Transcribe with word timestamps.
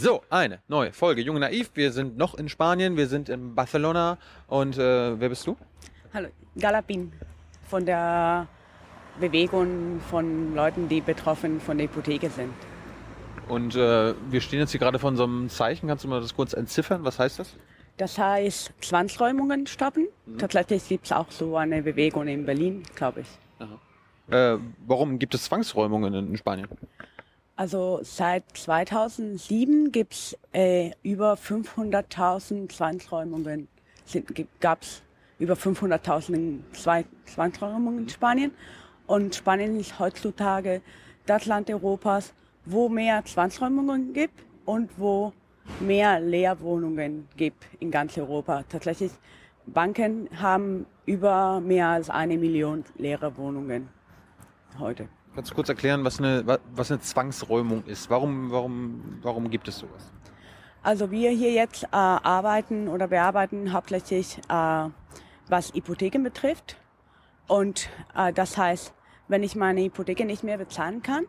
So, 0.00 0.22
eine 0.30 0.60
neue 0.68 0.92
Folge 0.92 1.22
Junge 1.22 1.40
Naiv. 1.40 1.72
Wir 1.74 1.90
sind 1.90 2.16
noch 2.16 2.34
in 2.36 2.48
Spanien, 2.48 2.96
wir 2.96 3.08
sind 3.08 3.28
in 3.28 3.56
Barcelona 3.56 4.16
und 4.46 4.78
äh, 4.78 5.18
wer 5.18 5.28
bist 5.28 5.44
du? 5.44 5.56
Hallo, 6.14 6.28
Galapin 6.56 7.12
von 7.68 7.84
der 7.84 8.46
Bewegung 9.18 10.00
von 10.08 10.54
Leuten, 10.54 10.88
die 10.88 11.00
betroffen 11.00 11.60
von 11.60 11.78
der 11.78 11.88
Hypotheke 11.88 12.30
sind. 12.30 12.52
Und 13.48 13.74
äh, 13.74 14.14
wir 14.30 14.40
stehen 14.40 14.60
jetzt 14.60 14.70
hier 14.70 14.78
gerade 14.78 15.00
vor 15.00 15.16
so 15.16 15.24
einem 15.24 15.48
Zeichen. 15.48 15.88
Kannst 15.88 16.04
du 16.04 16.08
mal 16.08 16.20
das 16.20 16.32
kurz 16.32 16.52
entziffern? 16.52 17.02
Was 17.02 17.18
heißt 17.18 17.40
das? 17.40 17.56
Das 17.96 18.16
heißt 18.16 18.74
Zwangsräumungen 18.80 19.66
stoppen. 19.66 20.06
Mhm. 20.26 20.38
Tatsächlich 20.38 20.86
gibt 20.86 21.06
es 21.06 21.12
auch 21.12 21.32
so 21.32 21.56
eine 21.56 21.82
Bewegung 21.82 22.28
in 22.28 22.46
Berlin, 22.46 22.84
glaube 22.94 23.22
ich. 23.22 23.26
Äh, 24.32 24.58
warum 24.86 25.18
gibt 25.18 25.34
es 25.34 25.42
Zwangsräumungen 25.42 26.14
in 26.14 26.36
Spanien? 26.36 26.68
Also 27.58 27.98
seit 28.04 28.44
2007 28.56 29.90
gibt's 29.90 30.38
äh, 30.52 30.92
über 31.02 31.32
500.000 31.34 32.72
Zwangsräumungen. 32.72 33.66
Gab 34.60 34.82
es 34.82 35.02
über 35.40 35.54
500.000 35.54 36.60
Zwangsräumungen 37.26 38.04
in 38.04 38.08
Spanien. 38.08 38.52
Und 39.08 39.34
Spanien 39.34 39.80
ist 39.80 39.98
heutzutage 39.98 40.82
das 41.26 41.46
Land 41.46 41.68
Europas, 41.68 42.32
wo 42.64 42.88
mehr 42.88 43.24
Zwangsräumungen 43.24 44.12
gibt 44.12 44.40
und 44.64 44.88
wo 44.96 45.32
mehr 45.80 46.20
Leerwohnungen 46.20 47.26
gibt 47.36 47.64
in 47.80 47.90
ganz 47.90 48.16
Europa. 48.16 48.62
Tatsächlich, 48.68 49.10
Banken 49.66 50.28
haben 50.40 50.86
über 51.06 51.58
mehr 51.60 51.88
als 51.88 52.08
eine 52.08 52.38
Million 52.38 52.84
leere 52.98 53.36
Wohnungen 53.36 53.88
heute. 54.78 55.08
Kannst 55.38 55.52
du 55.52 55.54
kurz 55.54 55.68
erklären, 55.68 56.02
was 56.04 56.18
eine, 56.18 56.58
was 56.74 56.90
eine 56.90 56.98
Zwangsräumung 56.98 57.84
ist? 57.84 58.10
Warum, 58.10 58.50
warum, 58.50 59.20
warum 59.22 59.50
gibt 59.50 59.68
es 59.68 59.78
sowas? 59.78 60.10
Also 60.82 61.12
wir 61.12 61.30
hier 61.30 61.52
jetzt 61.52 61.84
äh, 61.84 61.86
arbeiten 61.92 62.88
oder 62.88 63.06
bearbeiten 63.06 63.72
hauptsächlich, 63.72 64.38
äh, 64.48 64.88
was 65.46 65.72
Hypotheken 65.72 66.24
betrifft. 66.24 66.76
Und 67.46 67.88
äh, 68.16 68.32
das 68.32 68.58
heißt, 68.58 68.92
wenn 69.28 69.44
ich 69.44 69.54
meine 69.54 69.80
Hypotheke 69.82 70.24
nicht 70.24 70.42
mehr 70.42 70.58
bezahlen 70.58 71.02
kann, 71.02 71.26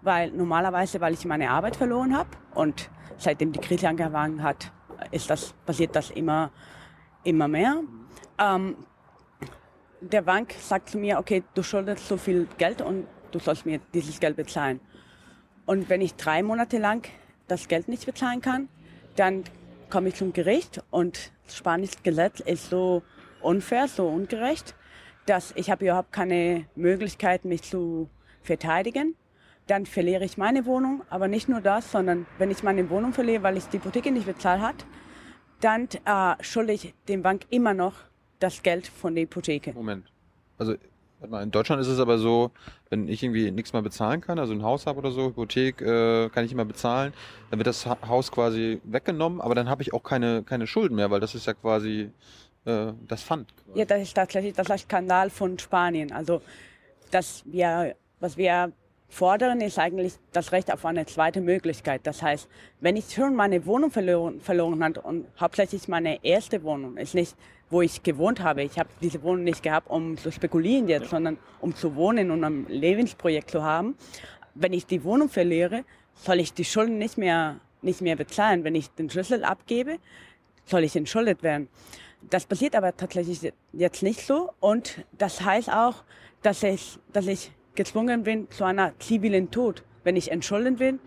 weil 0.00 0.32
normalerweise, 0.32 1.00
weil 1.00 1.14
ich 1.14 1.24
meine 1.24 1.48
Arbeit 1.48 1.76
verloren 1.76 2.16
habe 2.16 2.30
und 2.56 2.90
seitdem 3.16 3.52
die 3.52 3.60
Krise 3.60 3.88
angefangen 3.88 4.42
hat, 4.42 4.72
ist 5.12 5.30
das, 5.30 5.52
passiert 5.64 5.94
das 5.94 6.10
immer, 6.10 6.50
immer 7.22 7.46
mehr. 7.46 7.76
Ähm, 8.40 8.74
der 10.00 10.22
Bank 10.22 10.52
sagt 10.58 10.88
zu 10.88 10.98
mir, 10.98 11.20
okay, 11.20 11.44
du 11.54 11.62
schuldest 11.62 12.08
so 12.08 12.16
viel 12.16 12.48
Geld 12.58 12.82
und 12.82 13.06
du 13.32 13.38
sollst 13.38 13.66
mir 13.66 13.80
dieses 13.92 14.20
Geld 14.20 14.36
bezahlen. 14.36 14.80
Und 15.66 15.88
wenn 15.88 16.00
ich 16.00 16.14
drei 16.14 16.42
Monate 16.42 16.78
lang 16.78 17.06
das 17.48 17.68
Geld 17.68 17.88
nicht 17.88 18.06
bezahlen 18.06 18.40
kann, 18.40 18.68
dann 19.16 19.44
komme 19.90 20.08
ich 20.08 20.14
zum 20.14 20.32
Gericht 20.32 20.82
und 20.90 21.32
das 21.46 21.56
spanische 21.56 21.96
Gesetz 22.02 22.40
ist 22.40 22.70
so 22.70 23.02
unfair, 23.40 23.88
so 23.88 24.08
ungerecht, 24.08 24.74
dass 25.26 25.52
ich 25.54 25.70
habe 25.70 25.84
überhaupt 25.84 26.12
keine 26.12 26.66
Möglichkeit, 26.74 27.44
mich 27.44 27.62
zu 27.62 28.08
verteidigen. 28.42 29.14
Dann 29.66 29.86
verliere 29.86 30.24
ich 30.24 30.36
meine 30.38 30.66
Wohnung, 30.66 31.02
aber 31.10 31.28
nicht 31.28 31.48
nur 31.48 31.60
das, 31.60 31.92
sondern 31.92 32.26
wenn 32.38 32.50
ich 32.50 32.62
meine 32.62 32.88
Wohnung 32.90 33.12
verliere, 33.12 33.42
weil 33.42 33.56
ich 33.56 33.64
die 33.66 33.78
Hypothek 33.78 34.10
nicht 34.12 34.26
bezahlt 34.26 34.60
hat, 34.60 34.86
dann 35.60 35.88
äh, 36.04 36.42
schulde 36.42 36.72
ich 36.72 36.94
dem 37.08 37.22
Bank 37.22 37.42
immer 37.50 37.72
noch 37.74 37.94
das 38.40 38.62
Geld 38.62 38.86
von 38.86 39.14
der 39.14 39.24
Hypothek. 39.24 39.74
Moment. 39.74 40.10
Also 40.58 40.74
in 41.42 41.50
Deutschland 41.50 41.80
ist 41.80 41.88
es 41.88 42.00
aber 42.00 42.18
so, 42.18 42.50
wenn 42.90 43.08
ich 43.08 43.22
irgendwie 43.22 43.50
nichts 43.50 43.72
mehr 43.72 43.82
bezahlen 43.82 44.20
kann, 44.20 44.38
also 44.38 44.52
ein 44.52 44.62
Haus 44.62 44.86
habe 44.86 44.98
oder 44.98 45.10
so, 45.10 45.26
Hypothek 45.26 45.80
äh, 45.80 46.28
kann 46.30 46.44
ich 46.44 46.52
immer 46.52 46.64
bezahlen, 46.64 47.12
dann 47.50 47.58
wird 47.58 47.66
das 47.66 47.86
Haus 47.86 48.30
quasi 48.30 48.80
weggenommen, 48.84 49.40
aber 49.40 49.54
dann 49.54 49.68
habe 49.68 49.82
ich 49.82 49.92
auch 49.92 50.02
keine, 50.02 50.42
keine 50.42 50.66
Schulden 50.66 50.96
mehr, 50.96 51.10
weil 51.10 51.20
das 51.20 51.34
ist 51.34 51.46
ja 51.46 51.54
quasi 51.54 52.10
äh, 52.64 52.92
das 53.06 53.22
Pfand. 53.22 53.54
Quasi. 53.56 53.78
Ja, 53.78 53.84
das 53.84 54.02
ist 54.02 54.14
tatsächlich 54.14 54.54
das 54.54 54.68
Skandal 54.80 55.30
von 55.30 55.58
Spanien. 55.58 56.12
Also 56.12 56.42
das 57.10 57.42
wir, 57.46 57.94
was 58.20 58.36
wir 58.36 58.72
fordern, 59.08 59.60
ist 59.60 59.78
eigentlich 59.78 60.14
das 60.32 60.52
Recht 60.52 60.72
auf 60.72 60.84
eine 60.86 61.04
zweite 61.04 61.40
Möglichkeit. 61.40 62.00
Das 62.04 62.22
heißt, 62.22 62.48
wenn 62.80 62.96
ich 62.96 63.12
schon 63.12 63.36
meine 63.36 63.66
Wohnung 63.66 63.90
verloren, 63.90 64.40
verloren 64.40 64.82
habe 64.82 65.02
und 65.02 65.26
hauptsächlich 65.38 65.86
meine 65.86 66.24
erste 66.24 66.62
Wohnung 66.62 66.96
ist 66.96 67.14
nicht, 67.14 67.36
wo 67.72 67.80
ich 67.80 68.02
gewohnt 68.02 68.40
habe. 68.40 68.62
Ich 68.62 68.78
habe 68.78 68.90
diese 69.00 69.22
Wohnung 69.22 69.44
nicht 69.44 69.62
gehabt, 69.62 69.88
um 69.90 70.16
zu 70.18 70.30
spekulieren 70.30 70.88
jetzt, 70.88 71.08
sondern 71.08 71.38
um 71.60 71.74
zu 71.74 71.96
wohnen 71.96 72.30
und 72.30 72.44
ein 72.44 72.66
Lebensprojekt 72.68 73.50
zu 73.50 73.62
haben. 73.62 73.96
Wenn 74.54 74.74
ich 74.74 74.84
die 74.86 75.02
Wohnung 75.04 75.30
verliere, 75.30 75.84
soll 76.14 76.40
ich 76.40 76.52
die 76.52 76.66
Schulden 76.66 76.98
nicht 76.98 77.16
mehr, 77.16 77.60
nicht 77.80 78.02
mehr 78.02 78.16
bezahlen. 78.16 78.62
Wenn 78.62 78.74
ich 78.74 78.90
den 78.90 79.08
Schlüssel 79.08 79.42
abgebe, 79.42 79.96
soll 80.66 80.84
ich 80.84 80.94
entschuldet 80.94 81.42
werden. 81.42 81.68
Das 82.28 82.44
passiert 82.44 82.76
aber 82.76 82.94
tatsächlich 82.96 83.52
jetzt 83.72 84.02
nicht 84.02 84.20
so 84.20 84.52
und 84.60 85.04
das 85.16 85.40
heißt 85.40 85.72
auch, 85.72 86.04
dass 86.42 86.62
ich, 86.62 86.98
dass 87.12 87.26
ich 87.26 87.50
gezwungen 87.74 88.22
bin 88.22 88.50
zu 88.50 88.64
einer 88.64 88.92
zivilen 89.00 89.50
Tod. 89.50 89.82
Wenn 90.04 90.16
ich 90.16 90.30
entschulden 90.30 90.76
bin, 90.76 91.00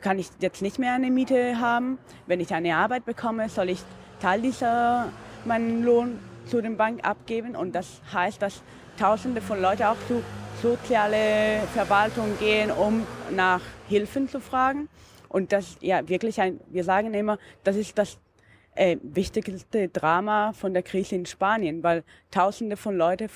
kann 0.00 0.18
ich 0.18 0.28
jetzt 0.40 0.62
nicht 0.62 0.80
mehr 0.80 0.94
eine 0.94 1.10
Miete 1.10 1.60
haben. 1.60 1.98
Wenn 2.26 2.40
ich 2.40 2.52
eine 2.52 2.76
Arbeit 2.76 3.04
bekomme, 3.04 3.48
soll 3.48 3.70
ich 3.70 3.82
Teil 4.20 4.42
dieser 4.42 5.12
meinen 5.44 5.82
Lohn 5.82 6.18
zu 6.46 6.60
den 6.60 6.76
Bank 6.76 7.04
abgeben. 7.04 7.56
Und 7.56 7.74
das 7.74 8.00
heißt, 8.12 8.40
dass 8.42 8.62
Tausende 8.98 9.40
von 9.40 9.60
Leuten 9.60 9.84
auch 9.84 9.96
zu 10.06 10.22
soziale 10.60 11.62
Verwaltung 11.72 12.38
gehen, 12.38 12.70
um 12.70 13.06
nach 13.34 13.62
Hilfen 13.88 14.28
zu 14.28 14.40
fragen. 14.40 14.88
Und 15.28 15.50
das, 15.52 15.76
ja, 15.80 16.06
wirklich 16.08 16.40
ein, 16.40 16.60
wir 16.68 16.84
sagen 16.84 17.14
immer, 17.14 17.38
das 17.64 17.76
ist 17.76 17.96
das 17.96 18.18
äh, 18.74 18.98
wichtigste 19.02 19.88
Drama 19.88 20.52
von 20.52 20.74
der 20.74 20.82
Krise 20.82 21.14
in 21.14 21.26
Spanien, 21.26 21.82
weil 21.82 22.04
Tausende 22.30 22.76
von 22.76 22.96
Leuten 22.96 23.28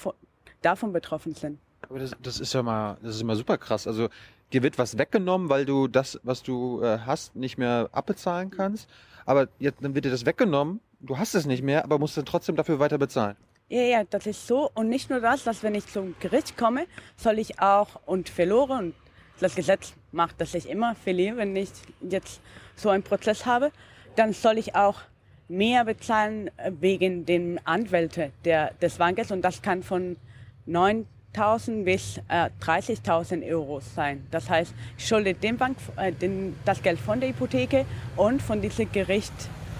davon 0.63 0.93
betroffen 0.93 1.35
sind. 1.35 1.59
Aber 1.89 1.99
das, 1.99 2.13
das 2.23 2.41
ist 2.41 2.53
ja 2.53 2.63
mal, 2.63 2.99
das 3.03 3.17
ist 3.17 3.23
immer 3.23 3.37
super 3.37 3.59
krass. 3.59 3.87
Also 3.87 4.09
dir 4.53 4.63
wird 4.63 4.79
was 4.79 4.99
weggenommen, 4.99 5.49
weil 5.49 5.65
du 5.65 5.89
das, 5.89 6.21
was 6.23 6.43
du 6.43 6.83
äh, 6.83 6.99
hast, 6.99 7.35
nicht 7.37 7.59
mehr 7.59 7.89
abbezahlen 7.93 8.51
kannst. 8.51 8.89
Aber 9.25 9.49
jetzt 9.59 9.83
dann 9.83 9.95
wird 9.95 10.05
dir 10.05 10.11
das 10.11 10.27
weggenommen. 10.27 10.81
Du 11.07 11.19
hast 11.19 11.35
es 11.35 11.47
nicht 11.47 11.63
mehr, 11.63 11.85
aber 11.85 11.99
musst 11.99 12.17
dann 12.17 12.25
trotzdem 12.25 12.57
dafür 12.57 12.79
weiter 12.79 12.99
bezahlen. 12.99 13.37
Ja, 13.69 13.83
ja, 13.83 14.05
das 14.05 14.27
ist 14.27 14.47
so. 14.47 14.71
Und 14.75 14.89
nicht 14.89 15.11
nur 15.11 15.21
das, 15.21 15.45
dass 15.45 15.63
wenn 15.63 15.75
ich 15.75 15.87
zum 15.87 16.15
Gericht 16.21 16.57
komme, 16.57 16.87
soll 17.17 17.39
ich 17.39 17.61
auch 17.61 18.01
und 18.07 18.29
verloren, 18.29 18.87
und 18.87 18.95
das 19.41 19.55
Gesetz 19.55 19.95
macht, 20.13 20.41
dass 20.41 20.55
ich 20.55 20.69
immer 20.69 20.95
verliere, 20.95 21.37
wenn 21.37 21.55
ich 21.57 21.71
jetzt 22.01 22.41
so 22.75 22.91
einen 22.91 23.03
Prozess 23.03 23.47
habe, 23.47 23.71
dann 24.17 24.33
soll 24.33 24.59
ich 24.59 24.75
auch 24.75 25.01
mehr 25.49 25.85
bezahlen 25.85 26.49
äh, 26.57 26.73
wegen 26.81 27.25
den 27.25 27.61
Anwälte 27.67 28.33
der, 28.45 28.73
des 28.75 28.97
Bankes 28.97 29.31
und 29.31 29.43
das 29.43 29.63
kann 29.63 29.83
von 29.83 30.17
neun 30.65 31.07
10.000 31.37 31.85
bis 31.85 32.19
äh, 32.29 32.49
30.000 32.63 33.47
Euro 33.53 33.81
sein. 33.81 34.27
Das 34.31 34.49
heißt, 34.49 34.75
ich 34.97 35.07
schulde 35.07 35.35
dem 35.35 35.57
Bank 35.57 35.77
äh, 35.97 36.13
den, 36.13 36.57
das 36.65 36.83
Geld 36.83 36.99
von 36.99 37.21
der 37.21 37.29
Hypotheke 37.29 37.85
und 38.17 38.41
von 38.41 38.63
diesen 38.63 38.91
Gericht 38.91 39.35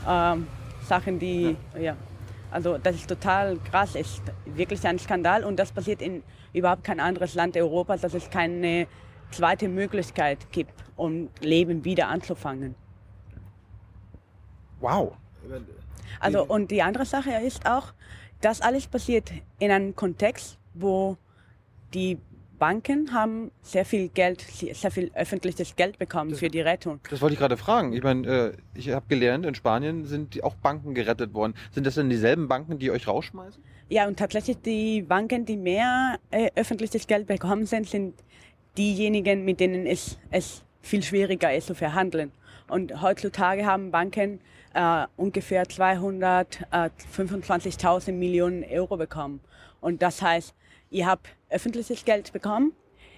ähm, 0.07 0.47
Sachen, 0.87 1.19
die 1.19 1.57
ja. 1.75 1.81
ja. 1.81 1.97
Also 2.51 2.79
das 2.79 2.95
ist 2.97 3.09
total 3.09 3.59
krass, 3.59 3.95
ist 3.95 4.23
wirklich 4.45 4.87
ein 4.87 4.99
Skandal 4.99 5.45
und 5.45 5.57
das 5.57 5.73
passiert 5.73 6.01
in 6.01 6.23
überhaupt 6.53 6.85
kein 6.85 7.01
anderes 7.01 7.35
Land 7.35 7.57
Europas, 7.57 8.01
dass 8.01 8.15
es 8.15 8.31
keine 8.31 8.87
zweite 9.31 9.69
Möglichkeit 9.69 10.51
gibt, 10.53 10.73
um 10.97 11.29
Leben 11.41 11.85
wieder 11.85 12.09
anzufangen. 12.09 12.75
Wow. 14.81 15.17
Also 16.21 16.45
und 16.45 16.71
die 16.71 16.83
andere 16.83 17.05
Sache 17.05 17.33
ist 17.45 17.67
auch, 17.67 17.93
das 18.41 18.61
alles 18.61 18.87
passiert 18.87 19.33
in 19.59 19.71
einem 19.71 19.97
Kontext, 19.97 20.59
wo 20.75 21.17
die 21.95 22.19
Banken 22.59 23.13
haben 23.13 23.51
sehr 23.63 23.85
viel 23.85 24.09
Geld, 24.09 24.41
sehr 24.41 24.91
viel 24.91 25.11
öffentliches 25.15 25.77
Geld 25.77 25.99
bekommen 25.99 26.31
das, 26.31 26.41
für 26.41 26.49
die 26.49 26.61
Rettung. 26.61 26.99
Das 27.11 27.21
wollte 27.21 27.35
ich 27.35 27.39
gerade 27.39 27.57
fragen. 27.57 27.93
Ich 27.93 28.03
meine, 28.03 28.27
äh, 28.27 28.53
ich 28.75 28.91
habe 28.91 29.07
gelernt, 29.09 29.47
in 29.47 29.55
Spanien 29.55 30.05
sind 30.05 30.43
auch 30.43 30.57
Banken 30.57 30.95
gerettet 30.95 31.33
worden. 31.35 31.55
Sind 31.71 31.87
das 31.87 31.95
denn 31.97 32.11
dieselben 32.11 32.49
Banken, 32.49 32.79
die 32.79 32.91
euch 32.91 33.07
rausschmeißen? 33.07 33.63
Ja, 33.89 34.09
und 34.09 34.19
tatsächlich 34.19 34.59
die 34.59 35.03
Banken, 35.03 35.45
die 35.45 35.57
mehr 35.57 36.19
äh, 36.31 36.51
öffentliches 36.57 37.07
Geld 37.07 37.27
bekommen 37.27 37.67
sind, 37.67 37.89
sind 37.89 38.15
diejenigen, 38.77 39.45
mit 39.45 39.61
denen 39.61 39.87
es, 39.87 40.19
es 40.31 40.65
viel 40.83 41.03
schwieriger 41.03 41.55
ist 41.55 41.69
zu 41.69 41.75
verhandeln. 41.75 42.33
Und 42.69 43.01
heutzutage 43.01 43.65
haben 43.65 43.93
Banken 43.93 44.41
äh, 44.75 45.07
ungefähr 45.17 45.63
225.000 45.65 48.13
Millionen 48.13 48.65
Euro 48.65 48.97
bekommen. 48.97 49.39
Und 49.81 50.03
das 50.03 50.21
heißt, 50.21 50.53
ihr 50.91 51.07
habt 51.07 51.36
öffentliches 51.51 52.05
Geld 52.05 52.33
bekommen. 52.33 52.73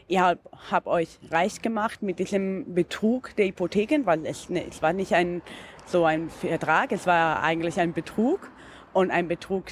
Ihr 0.06 0.24
habt, 0.24 0.48
habt 0.70 0.86
euch 0.86 1.18
reich 1.30 1.60
gemacht 1.60 2.02
mit 2.02 2.18
diesem 2.18 2.74
Betrug 2.74 3.36
der 3.36 3.46
Hypotheken, 3.46 4.06
weil 4.06 4.24
es, 4.24 4.48
ne, 4.48 4.66
es 4.66 4.80
war 4.80 4.92
nicht 4.92 5.12
ein, 5.12 5.42
so 5.86 6.04
ein 6.04 6.30
Vertrag, 6.30 6.92
es 6.92 7.06
war 7.06 7.42
eigentlich 7.42 7.78
ein 7.78 7.92
Betrug 7.92 8.50
und 8.94 9.10
ein 9.10 9.28
Betrug, 9.28 9.66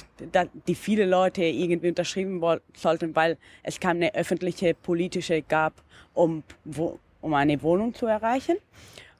die 0.67 0.75
viele 0.75 1.05
Leute 1.05 1.43
irgendwie 1.43 1.89
unterschrieben 1.89 2.41
sollten, 2.75 3.15
weil 3.15 3.37
es 3.63 3.79
keine 3.79 4.13
öffentliche 4.13 4.75
politische 4.75 5.41
gab, 5.41 5.73
um, 6.13 6.43
um 7.21 7.33
eine 7.33 7.61
Wohnung 7.63 7.93
zu 7.93 8.05
erreichen. 8.05 8.57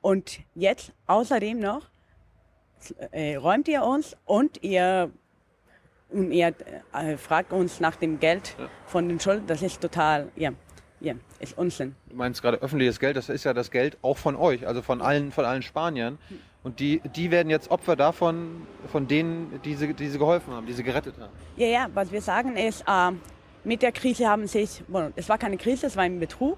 Und 0.01 0.39
jetzt 0.55 0.93
außerdem 1.07 1.59
noch 1.59 1.89
äh, 3.11 3.35
räumt 3.35 3.67
ihr 3.67 3.83
uns 3.83 4.15
und 4.25 4.63
ihr, 4.63 5.11
und 6.09 6.31
ihr 6.31 6.53
äh, 6.93 7.17
fragt 7.17 7.51
uns 7.51 7.79
nach 7.79 7.95
dem 7.95 8.19
Geld 8.19 8.55
ja. 8.57 8.69
von 8.85 9.09
den 9.09 9.19
Schulden. 9.19 9.47
Das 9.47 9.61
ist 9.61 9.81
total, 9.81 10.29
ja, 10.35 10.51
ja, 10.99 11.13
ist 11.39 11.57
Unsinn. 11.57 11.95
Du 12.09 12.15
meinst 12.15 12.41
gerade 12.41 12.57
öffentliches 12.57 12.99
Geld, 12.99 13.17
das 13.17 13.29
ist 13.29 13.43
ja 13.43 13.53
das 13.53 13.71
Geld 13.71 13.97
auch 14.01 14.17
von 14.17 14.35
euch, 14.35 14.65
also 14.67 14.81
von 14.81 15.01
allen, 15.01 15.31
von 15.31 15.45
allen 15.45 15.61
Spaniern. 15.61 16.17
Und 16.63 16.79
die, 16.79 17.01
die 17.15 17.31
werden 17.31 17.49
jetzt 17.49 17.71
Opfer 17.71 17.95
davon, 17.95 18.67
von 18.91 19.07
denen, 19.07 19.61
die 19.63 19.75
sie, 19.75 19.93
die 19.93 20.07
sie 20.09 20.17
geholfen 20.17 20.53
haben, 20.53 20.65
die 20.65 20.73
sie 20.73 20.83
gerettet 20.83 21.15
haben. 21.19 21.31
Ja, 21.55 21.67
ja, 21.67 21.87
was 21.93 22.11
wir 22.11 22.21
sagen 22.21 22.57
ist, 22.57 22.83
äh, 22.87 23.11
mit 23.63 23.81
der 23.81 23.91
Krise 23.91 24.27
haben 24.27 24.47
sich, 24.47 24.83
es 25.15 25.29
war 25.29 25.37
keine 25.37 25.57
Krise, 25.57 25.87
es 25.87 25.95
war 25.95 26.03
ein 26.03 26.19
Betrug. 26.19 26.57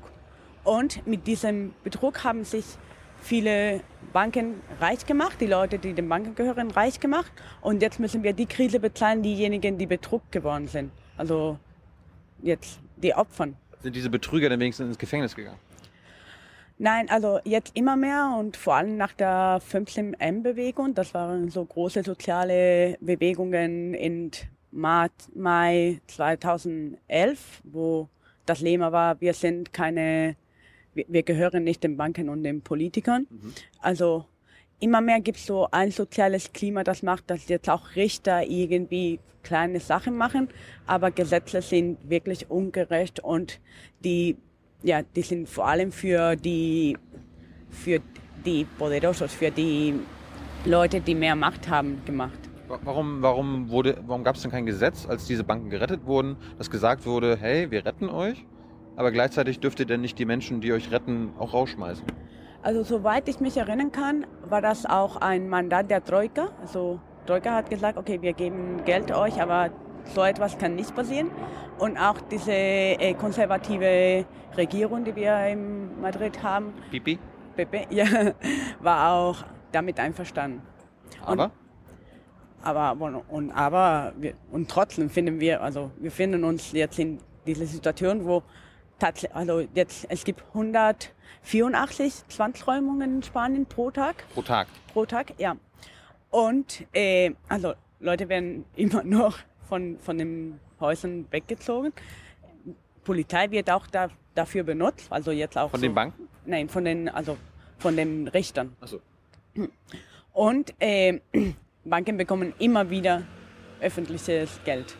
Und 0.63 1.05
mit 1.07 1.27
diesem 1.27 1.73
Betrug 1.83 2.23
haben 2.23 2.43
sich 2.43 2.65
viele 3.21 3.81
Banken 4.13 4.62
reich 4.80 5.06
gemacht, 5.06 5.39
die 5.39 5.45
Leute, 5.45 5.80
die 5.80 5.94
den 5.94 6.10
Banken 6.10 6.36
gehören, 6.36 6.71
reich 6.71 7.00
gemacht. 7.00 7.31
Und 7.62 7.81
jetzt 7.81 8.00
müssen 8.00 8.24
wir 8.24 8.33
die 8.33 8.45
Krise 8.45 8.80
bezahlen, 8.80 9.21
diejenigen, 9.21 9.77
die 9.77 9.86
betrug 9.86 10.31
geworden 10.31 10.68
sind. 10.68 10.92
Also 11.18 11.60
jetzt 12.42 12.80
die 12.98 13.13
Opfern. 13.13 13.56
Sind 13.81 13.95
diese 13.95 14.10
Betrüger 14.10 14.50
dann 14.50 14.60
wenigstens 14.60 14.88
ins 14.88 14.98
Gefängnis 14.98 15.36
gegangen? 15.36 15.60
Nein, 16.77 17.10
also 17.10 17.39
jetzt 17.44 17.75
immer 17.75 17.98
mehr 17.98 18.36
und 18.39 18.56
vor 18.56 18.75
allem 18.75 18.95
nach 18.95 19.12
der 19.12 19.62
15M-Bewegung. 19.69 20.94
Das 20.95 21.13
waren 21.13 21.50
so 21.50 21.66
große 21.66 22.04
soziale 22.04 22.98
Bewegungen 23.01 23.94
in 23.94 24.31
Mai 24.71 26.00
2011, 26.07 27.62
wo 27.63 28.07
das 28.45 28.62
Lema 28.62 28.92
war, 28.92 29.19
wir 29.19 29.33
sind 29.33 29.74
keine 29.74 30.36
wir, 31.07 31.23
gehören 31.23 31.63
nicht 31.63 31.83
den 31.83 31.97
Banken 31.97 32.29
und 32.29 32.43
den 32.43 32.61
Politikern. 32.61 33.27
Mhm. 33.29 33.53
Also 33.79 34.25
immer 34.79 35.01
mehr 35.01 35.19
gibt 35.19 35.37
es 35.37 35.45
so 35.45 35.67
ein 35.71 35.91
soziales 35.91 36.51
Klima, 36.53 36.83
das 36.83 37.03
macht, 37.03 37.29
dass 37.29 37.47
jetzt 37.47 37.69
auch 37.69 37.95
Richter 37.95 38.43
irgendwie 38.43 39.19
kleine 39.43 39.79
Sachen 39.79 40.15
machen, 40.15 40.49
aber 40.85 41.11
Gesetze 41.11 41.61
sind 41.61 41.97
wirklich 42.09 42.49
ungerecht 42.49 43.19
und 43.19 43.59
die, 44.03 44.37
ja, 44.83 45.01
die 45.01 45.21
sind 45.21 45.47
vor 45.47 45.67
allem 45.67 45.91
für 45.91 46.35
die, 46.35 46.97
für 47.69 47.99
die 48.45 48.65
Poderosos, 48.77 49.33
für 49.33 49.51
die 49.51 49.95
Leute, 50.65 51.01
die 51.01 51.15
mehr 51.15 51.35
Macht 51.35 51.69
haben, 51.69 52.01
gemacht. 52.05 52.39
Warum, 52.67 53.21
warum, 53.21 53.69
wurde, 53.69 53.97
warum 54.05 54.23
gab 54.23 54.35
es 54.35 54.43
denn 54.43 54.51
kein 54.51 54.65
Gesetz, 54.65 55.07
als 55.07 55.25
diese 55.25 55.43
Banken 55.43 55.69
gerettet 55.69 56.05
wurden, 56.05 56.37
dass 56.57 56.69
gesagt 56.69 57.05
wurde, 57.05 57.35
hey, 57.35 57.71
wir 57.71 57.83
retten 57.83 58.09
euch? 58.09 58.45
Aber 58.99 59.11
gleichzeitig 59.11 59.61
dürft 59.61 59.79
ihr 59.79 59.85
denn 59.85 60.01
nicht 60.01 60.19
die 60.19 60.25
Menschen, 60.25 60.59
die 60.59 60.73
euch 60.73 60.91
retten, 60.91 61.31
auch 61.39 61.53
rausschmeißen? 61.53 62.03
Also 62.61 62.83
soweit 62.83 63.29
ich 63.29 63.39
mich 63.39 63.55
erinnern 63.55 63.93
kann, 63.93 64.27
war 64.43 64.61
das 64.61 64.85
auch 64.85 65.15
ein 65.15 65.47
Mandat 65.47 65.89
der 65.89 66.03
Troika. 66.03 66.49
Also 66.59 66.99
Troika 67.25 67.55
hat 67.55 67.69
gesagt, 67.69 67.97
okay, 67.97 68.21
wir 68.21 68.33
geben 68.33 68.83
Geld 68.83 69.13
euch, 69.13 69.41
aber 69.41 69.69
so 70.03 70.21
etwas 70.21 70.57
kann 70.57 70.75
nicht 70.75 70.93
passieren. 70.93 71.31
Und 71.77 71.97
auch 71.97 72.19
diese 72.29 72.51
äh, 72.51 73.13
konservative 73.13 74.25
Regierung, 74.57 75.05
die 75.05 75.15
wir 75.15 75.47
in 75.47 76.01
Madrid 76.01 76.43
haben, 76.43 76.73
Pipi, 76.91 77.17
Pepe, 77.55 77.85
ja, 77.91 78.33
war 78.81 79.13
auch 79.13 79.45
damit 79.71 79.97
einverstanden. 79.97 80.61
Aber? 81.25 81.45
Und, 81.45 81.51
aber 82.63 83.23
und 83.29 83.51
aber 83.51 84.11
und 84.51 84.69
trotzdem 84.69 85.09
finden 85.09 85.39
wir, 85.39 85.63
also 85.63 85.89
wir 85.99 86.11
finden 86.11 86.43
uns 86.43 86.73
jetzt 86.73 86.99
in 86.99 87.19
dieser 87.47 87.65
Situation, 87.65 88.25
wo 88.25 88.43
also 89.33 89.61
jetzt, 89.73 90.05
es 90.09 90.23
gibt 90.23 90.43
184 90.49 92.27
Zwangsräumungen 92.27 93.15
in 93.15 93.23
Spanien 93.23 93.65
pro 93.65 93.91
Tag. 93.91 94.23
Pro 94.33 94.41
Tag? 94.41 94.67
Pro 94.93 95.05
Tag, 95.05 95.33
ja. 95.37 95.55
Und 96.29 96.85
äh, 96.93 97.31
also 97.47 97.73
Leute 97.99 98.29
werden 98.29 98.65
immer 98.75 99.03
noch 99.03 99.37
von, 99.67 99.97
von 99.99 100.17
den 100.17 100.59
Häusern 100.79 101.25
weggezogen. 101.31 101.93
Polizei 103.03 103.49
wird 103.51 103.69
auch 103.69 103.87
da, 103.87 104.09
dafür 104.35 104.63
benutzt, 104.63 105.07
also 105.09 105.31
jetzt 105.31 105.57
auch. 105.57 105.71
Von 105.71 105.79
so, 105.79 105.85
den 105.85 105.95
Banken? 105.95 106.27
Nein, 106.45 106.69
von 106.69 106.85
den, 106.85 107.09
also 107.09 107.37
von 107.77 107.95
den 107.95 108.27
Richtern. 108.27 108.75
Ach 108.81 108.87
so. 108.87 109.01
Und 110.33 110.73
äh, 110.79 111.19
Banken 111.85 112.17
bekommen 112.17 112.53
immer 112.59 112.89
wieder 112.89 113.23
öffentliches 113.81 114.59
Geld. 114.63 114.95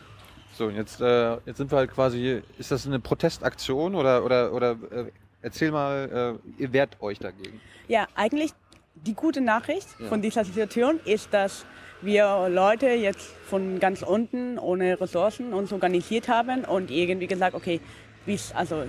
So, 0.60 0.68
jetzt, 0.68 1.00
äh, 1.00 1.38
jetzt 1.46 1.56
sind 1.56 1.72
wir 1.72 1.78
halt 1.78 1.90
quasi, 1.90 2.42
ist 2.58 2.70
das 2.70 2.86
eine 2.86 3.00
Protestaktion 3.00 3.94
oder, 3.94 4.22
oder, 4.22 4.52
oder 4.52 4.72
äh, 4.90 5.04
erzähl 5.40 5.70
mal, 5.70 6.38
äh, 6.58 6.62
ihr 6.62 6.70
wehrt 6.74 7.00
euch 7.00 7.18
dagegen? 7.18 7.58
Ja, 7.88 8.06
eigentlich 8.14 8.50
die 8.94 9.14
gute 9.14 9.40
Nachricht 9.40 9.88
ja. 9.98 10.08
von 10.08 10.20
dieser 10.20 10.44
Situation 10.44 11.00
ist, 11.06 11.32
dass 11.32 11.64
wir 12.02 12.50
Leute 12.50 12.88
jetzt 12.88 13.26
von 13.46 13.80
ganz 13.80 14.02
unten 14.02 14.58
ohne 14.58 15.00
Ressourcen 15.00 15.54
uns 15.54 15.72
organisiert 15.72 16.28
haben 16.28 16.66
und 16.66 16.90
irgendwie 16.90 17.26
gesagt, 17.26 17.54
okay, 17.54 17.80
bis, 18.26 18.52
also 18.52 18.84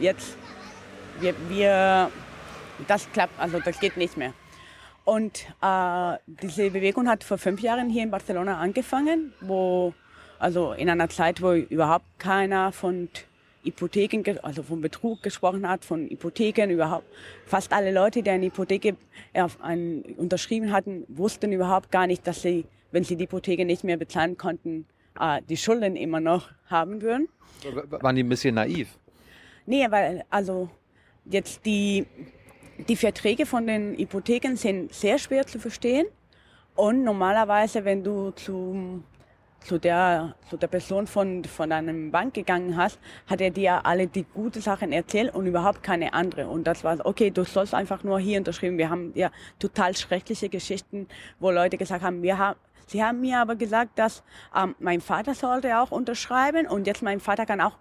jetzt, 0.00 0.36
wir, 1.20 1.32
wir, 1.48 2.10
das 2.88 3.08
klappt, 3.12 3.38
also 3.38 3.60
das 3.60 3.78
geht 3.78 3.96
nicht 3.96 4.16
mehr. 4.16 4.32
Und 5.04 5.46
äh, 5.62 6.16
diese 6.42 6.72
Bewegung 6.72 7.08
hat 7.08 7.22
vor 7.22 7.38
fünf 7.38 7.60
Jahren 7.60 7.88
hier 7.88 8.02
in 8.02 8.10
Barcelona 8.10 8.58
angefangen, 8.58 9.32
wo 9.40 9.94
also 10.38 10.72
in 10.72 10.88
einer 10.88 11.08
Zeit, 11.08 11.42
wo 11.42 11.52
überhaupt 11.52 12.06
keiner 12.18 12.72
von 12.72 13.08
Hypotheken, 13.64 14.38
also 14.42 14.62
von 14.62 14.80
Betrug 14.80 15.22
gesprochen 15.22 15.68
hat, 15.68 15.84
von 15.84 16.08
Hypotheken 16.08 16.70
überhaupt. 16.70 17.06
Fast 17.46 17.72
alle 17.72 17.92
Leute, 17.92 18.22
die 18.22 18.30
eine 18.30 18.46
Hypothek 18.46 18.94
ein, 19.32 20.02
unterschrieben 20.16 20.72
hatten, 20.72 21.04
wussten 21.08 21.52
überhaupt 21.52 21.90
gar 21.90 22.06
nicht, 22.06 22.26
dass 22.26 22.42
sie, 22.42 22.66
wenn 22.92 23.04
sie 23.04 23.16
die 23.16 23.24
Hypothek 23.24 23.64
nicht 23.64 23.84
mehr 23.84 23.96
bezahlen 23.96 24.36
konnten, 24.36 24.86
äh, 25.18 25.40
die 25.48 25.56
Schulden 25.56 25.96
immer 25.96 26.20
noch 26.20 26.50
haben 26.66 27.00
würden. 27.00 27.28
Waren 27.88 28.16
die 28.16 28.22
ein 28.22 28.28
bisschen 28.28 28.56
naiv? 28.56 28.98
Nee, 29.66 29.86
weil 29.90 30.24
also 30.28 30.68
jetzt 31.24 31.64
die, 31.64 32.06
die 32.88 32.96
Verträge 32.96 33.46
von 33.46 33.66
den 33.66 33.96
Hypotheken 33.96 34.56
sind 34.56 34.92
sehr 34.92 35.18
schwer 35.18 35.46
zu 35.46 35.58
verstehen. 35.58 36.06
Und 36.74 37.04
normalerweise, 37.04 37.84
wenn 37.84 38.02
du 38.02 38.32
zum 38.32 39.04
zu 39.64 39.78
der, 39.78 40.34
zu 40.48 40.56
der 40.56 40.68
Person 40.68 41.06
von, 41.06 41.42
von 41.44 41.72
einem 41.72 42.10
Bank 42.10 42.34
gegangen 42.34 42.76
hast, 42.76 42.98
hat 43.26 43.40
er 43.40 43.50
dir 43.50 43.84
alle 43.86 44.06
die 44.06 44.24
guten 44.34 44.60
Sachen 44.60 44.92
erzählt 44.92 45.34
und 45.34 45.46
überhaupt 45.46 45.82
keine 45.82 46.12
andere. 46.12 46.46
Und 46.48 46.66
das 46.66 46.84
war, 46.84 47.04
okay, 47.04 47.30
du 47.30 47.44
sollst 47.44 47.74
einfach 47.74 48.04
nur 48.04 48.18
hier 48.20 48.38
unterschreiben. 48.38 48.78
Wir 48.78 48.90
haben 48.90 49.12
ja 49.14 49.30
total 49.58 49.96
schreckliche 49.96 50.48
Geschichten, 50.48 51.08
wo 51.40 51.50
Leute 51.50 51.78
gesagt 51.78 52.04
haben, 52.04 52.22
wir 52.22 52.38
haben, 52.38 52.58
sie 52.86 53.02
haben 53.02 53.20
mir 53.20 53.38
aber 53.38 53.56
gesagt, 53.56 53.98
dass 53.98 54.22
ähm, 54.54 54.74
mein 54.78 55.00
Vater 55.00 55.34
sollte 55.34 55.78
auch 55.78 55.90
unterschreiben 55.90 56.66
und 56.66 56.86
jetzt 56.86 57.02
mein 57.02 57.20
Vater 57.20 57.46
kann 57.46 57.60
auch 57.60 57.78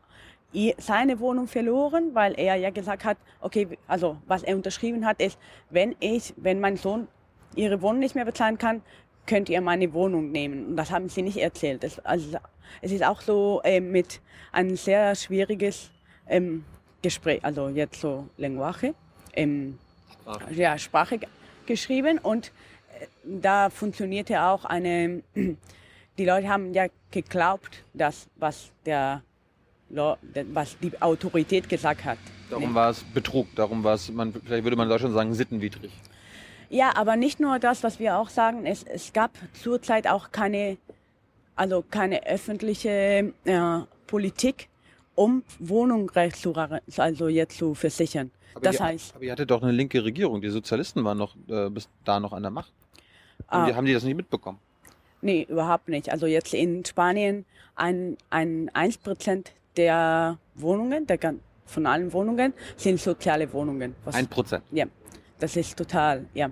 seine 0.77 1.19
Wohnung 1.19 1.47
verloren, 1.47 2.13
weil 2.13 2.33
er 2.37 2.55
ja 2.55 2.69
gesagt 2.69 3.05
hat, 3.05 3.17
okay, 3.41 3.67
also 3.87 4.17
was 4.27 4.43
er 4.43 4.55
unterschrieben 4.55 5.03
hat, 5.03 5.19
ist, 5.19 5.39
wenn 5.71 5.95
ich, 5.99 6.31
wenn 6.37 6.59
mein 6.59 6.77
Sohn 6.77 7.07
ihre 7.55 7.81
Wohnung 7.81 7.99
nicht 7.99 8.15
mehr 8.15 8.25
bezahlen 8.25 8.57
kann, 8.57 8.81
könnt 9.25 9.49
ihr 9.49 9.61
meine 9.61 9.93
Wohnung 9.93 10.31
nehmen. 10.31 10.67
Und 10.67 10.77
das 10.77 10.91
haben 10.91 11.09
sie 11.09 11.21
nicht 11.21 11.37
erzählt. 11.37 11.83
Das, 11.83 11.99
also, 11.99 12.37
es 12.81 12.91
ist 12.91 13.03
auch 13.03 13.21
so 13.21 13.61
äh, 13.63 13.79
mit 13.79 14.21
ein 14.51 14.75
sehr 14.75 15.15
schwieriges 15.15 15.91
ähm, 16.27 16.63
Gespräch, 17.01 17.43
also 17.43 17.69
jetzt 17.69 17.99
so 17.99 18.27
Lenguaje, 18.37 18.93
ähm, 19.33 19.77
Sprache. 20.21 20.53
ja, 20.53 20.77
Sprache 20.77 21.19
geschrieben 21.65 22.17
und 22.17 22.47
äh, 22.99 23.05
da 23.23 23.69
funktionierte 23.69 24.41
auch 24.41 24.65
eine, 24.65 25.21
die 26.17 26.25
Leute 26.25 26.47
haben 26.47 26.73
ja 26.73 26.87
geglaubt, 27.11 27.83
dass 27.93 28.27
was 28.37 28.71
der 28.85 29.21
was 30.51 30.75
die 30.79 30.99
Autorität 31.01 31.69
gesagt 31.69 32.03
hat. 32.03 32.17
Darum 32.49 32.73
war 32.73 32.89
es 32.89 33.03
Betrug, 33.03 33.47
darum 33.55 33.83
war 33.83 33.93
es, 33.93 34.11
man, 34.11 34.33
vielleicht 34.33 34.63
würde 34.63 34.75
man 34.75 34.87
in 34.87 34.89
Deutschland 34.89 35.13
sagen, 35.13 35.33
sittenwidrig. 35.35 35.91
Ja, 36.73 36.95
aber 36.95 37.17
nicht 37.17 37.39
nur 37.39 37.59
das, 37.59 37.83
was 37.83 37.99
wir 37.99 38.17
auch 38.17 38.29
sagen, 38.29 38.65
es, 38.65 38.81
es 38.81 39.13
gab 39.13 39.31
zurzeit 39.53 40.07
auch 40.07 40.31
keine, 40.31 40.77
also 41.55 41.83
keine 41.87 42.25
öffentliche 42.25 43.31
äh, 43.45 43.79
Politik, 44.07 44.69
um 45.13 45.43
Wohnungsrecht 45.59 46.35
zu, 46.35 46.55
also 46.97 47.27
jetzt 47.27 47.59
zu 47.59 47.75
versichern. 47.75 48.31
Aber 48.55 48.63
das 48.63 48.77
ihr, 48.77 48.85
heißt. 48.85 49.15
Aber 49.15 49.23
ihr 49.23 49.31
hattet 49.31 49.51
doch 49.51 49.61
eine 49.61 49.71
linke 49.71 50.03
Regierung. 50.03 50.41
Die 50.41 50.49
Sozialisten 50.49 51.03
waren 51.03 51.19
noch 51.19 51.35
äh, 51.47 51.69
bis 51.69 51.87
da 52.05 52.19
noch 52.19 52.33
an 52.33 52.41
der 52.41 52.51
Macht. 52.51 52.73
Ah, 53.45 53.67
die, 53.67 53.75
haben 53.75 53.85
die 53.85 53.93
das 53.93 54.03
nicht 54.03 54.17
mitbekommen? 54.17 54.57
Nee, 55.21 55.45
überhaupt 55.47 55.89
nicht. 55.89 56.11
Also 56.11 56.25
jetzt 56.25 56.55
in 56.55 56.83
Spanien 56.83 57.45
ein, 57.75 58.17
ein 58.31 58.71
1% 58.71 59.45
der 59.77 60.39
Wohnungen, 60.55 61.05
der, 61.05 61.19
von 61.67 61.85
allen 61.85 62.11
Wohnungen, 62.13 62.51
sind 62.77 62.99
soziale 62.99 63.53
Wohnungen. 63.53 63.95
Ein 64.11 64.27
Prozent? 64.27 64.63
Ja. 64.71 64.87
Das 65.43 65.57
ist 65.57 65.75
total, 65.75 66.25
ja, 66.33 66.49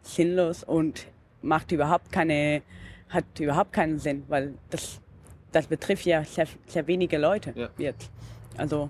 sinnlos 0.00 0.62
und 0.62 1.08
macht 1.42 1.72
überhaupt 1.72 2.12
keine, 2.12 2.62
hat 3.08 3.24
überhaupt 3.40 3.72
keinen 3.72 3.98
Sinn, 3.98 4.22
weil 4.28 4.54
das, 4.70 5.00
das 5.50 5.66
betrifft 5.66 6.06
ja 6.06 6.22
sehr, 6.22 6.46
sehr 6.64 6.86
wenige 6.86 7.18
Leute 7.18 7.52
ja. 7.56 7.70
jetzt. 7.76 8.12
Also 8.56 8.88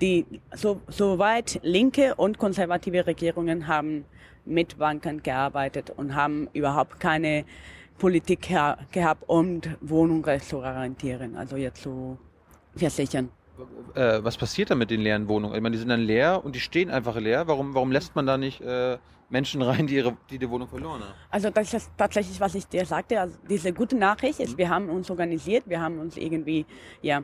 die 0.00 0.26
so, 0.56 0.80
soweit 0.88 1.60
linke 1.62 2.16
und 2.16 2.36
konservative 2.36 3.06
Regierungen 3.06 3.68
haben 3.68 4.06
mit 4.44 4.76
Banken 4.76 5.22
gearbeitet 5.22 5.90
und 5.90 6.16
haben 6.16 6.48
überhaupt 6.52 6.98
keine 6.98 7.44
Politik 7.96 8.48
gehabt, 8.90 9.22
um 9.28 9.60
Wohnungen 9.82 10.40
zu 10.40 10.58
garantieren, 10.58 11.36
also 11.36 11.54
jetzt 11.54 11.80
zu 11.80 12.18
versichern. 12.74 13.28
Äh, 13.94 14.24
was 14.24 14.36
passiert 14.36 14.70
da 14.70 14.74
mit 14.74 14.90
den 14.90 15.00
leeren 15.00 15.28
Wohnungen? 15.28 15.54
Ich 15.54 15.60
meine, 15.60 15.72
die 15.72 15.78
sind 15.78 15.88
dann 15.88 16.00
leer 16.00 16.44
und 16.44 16.54
die 16.54 16.60
stehen 16.60 16.90
einfach 16.90 17.16
leer. 17.16 17.46
Warum, 17.46 17.74
warum 17.74 17.92
lässt 17.92 18.16
man 18.16 18.26
da 18.26 18.36
nicht 18.36 18.60
äh, 18.60 18.98
Menschen 19.28 19.62
rein, 19.62 19.86
die, 19.86 19.96
ihre, 19.96 20.16
die 20.30 20.38
die 20.38 20.50
Wohnung 20.50 20.68
verloren 20.68 21.02
haben? 21.02 21.14
Also 21.30 21.50
das 21.50 21.72
ist 21.74 21.90
tatsächlich, 21.96 22.40
was 22.40 22.54
ich 22.54 22.66
dir 22.66 22.84
sagte. 22.84 23.20
Also 23.20 23.36
diese 23.48 23.72
gute 23.72 23.96
Nachricht 23.96 24.40
ist, 24.40 24.52
mhm. 24.52 24.58
wir 24.58 24.68
haben 24.68 24.88
uns 24.88 25.10
organisiert, 25.10 25.64
wir 25.66 25.80
haben 25.80 25.98
uns 25.98 26.16
irgendwie 26.16 26.66
ja, 27.02 27.22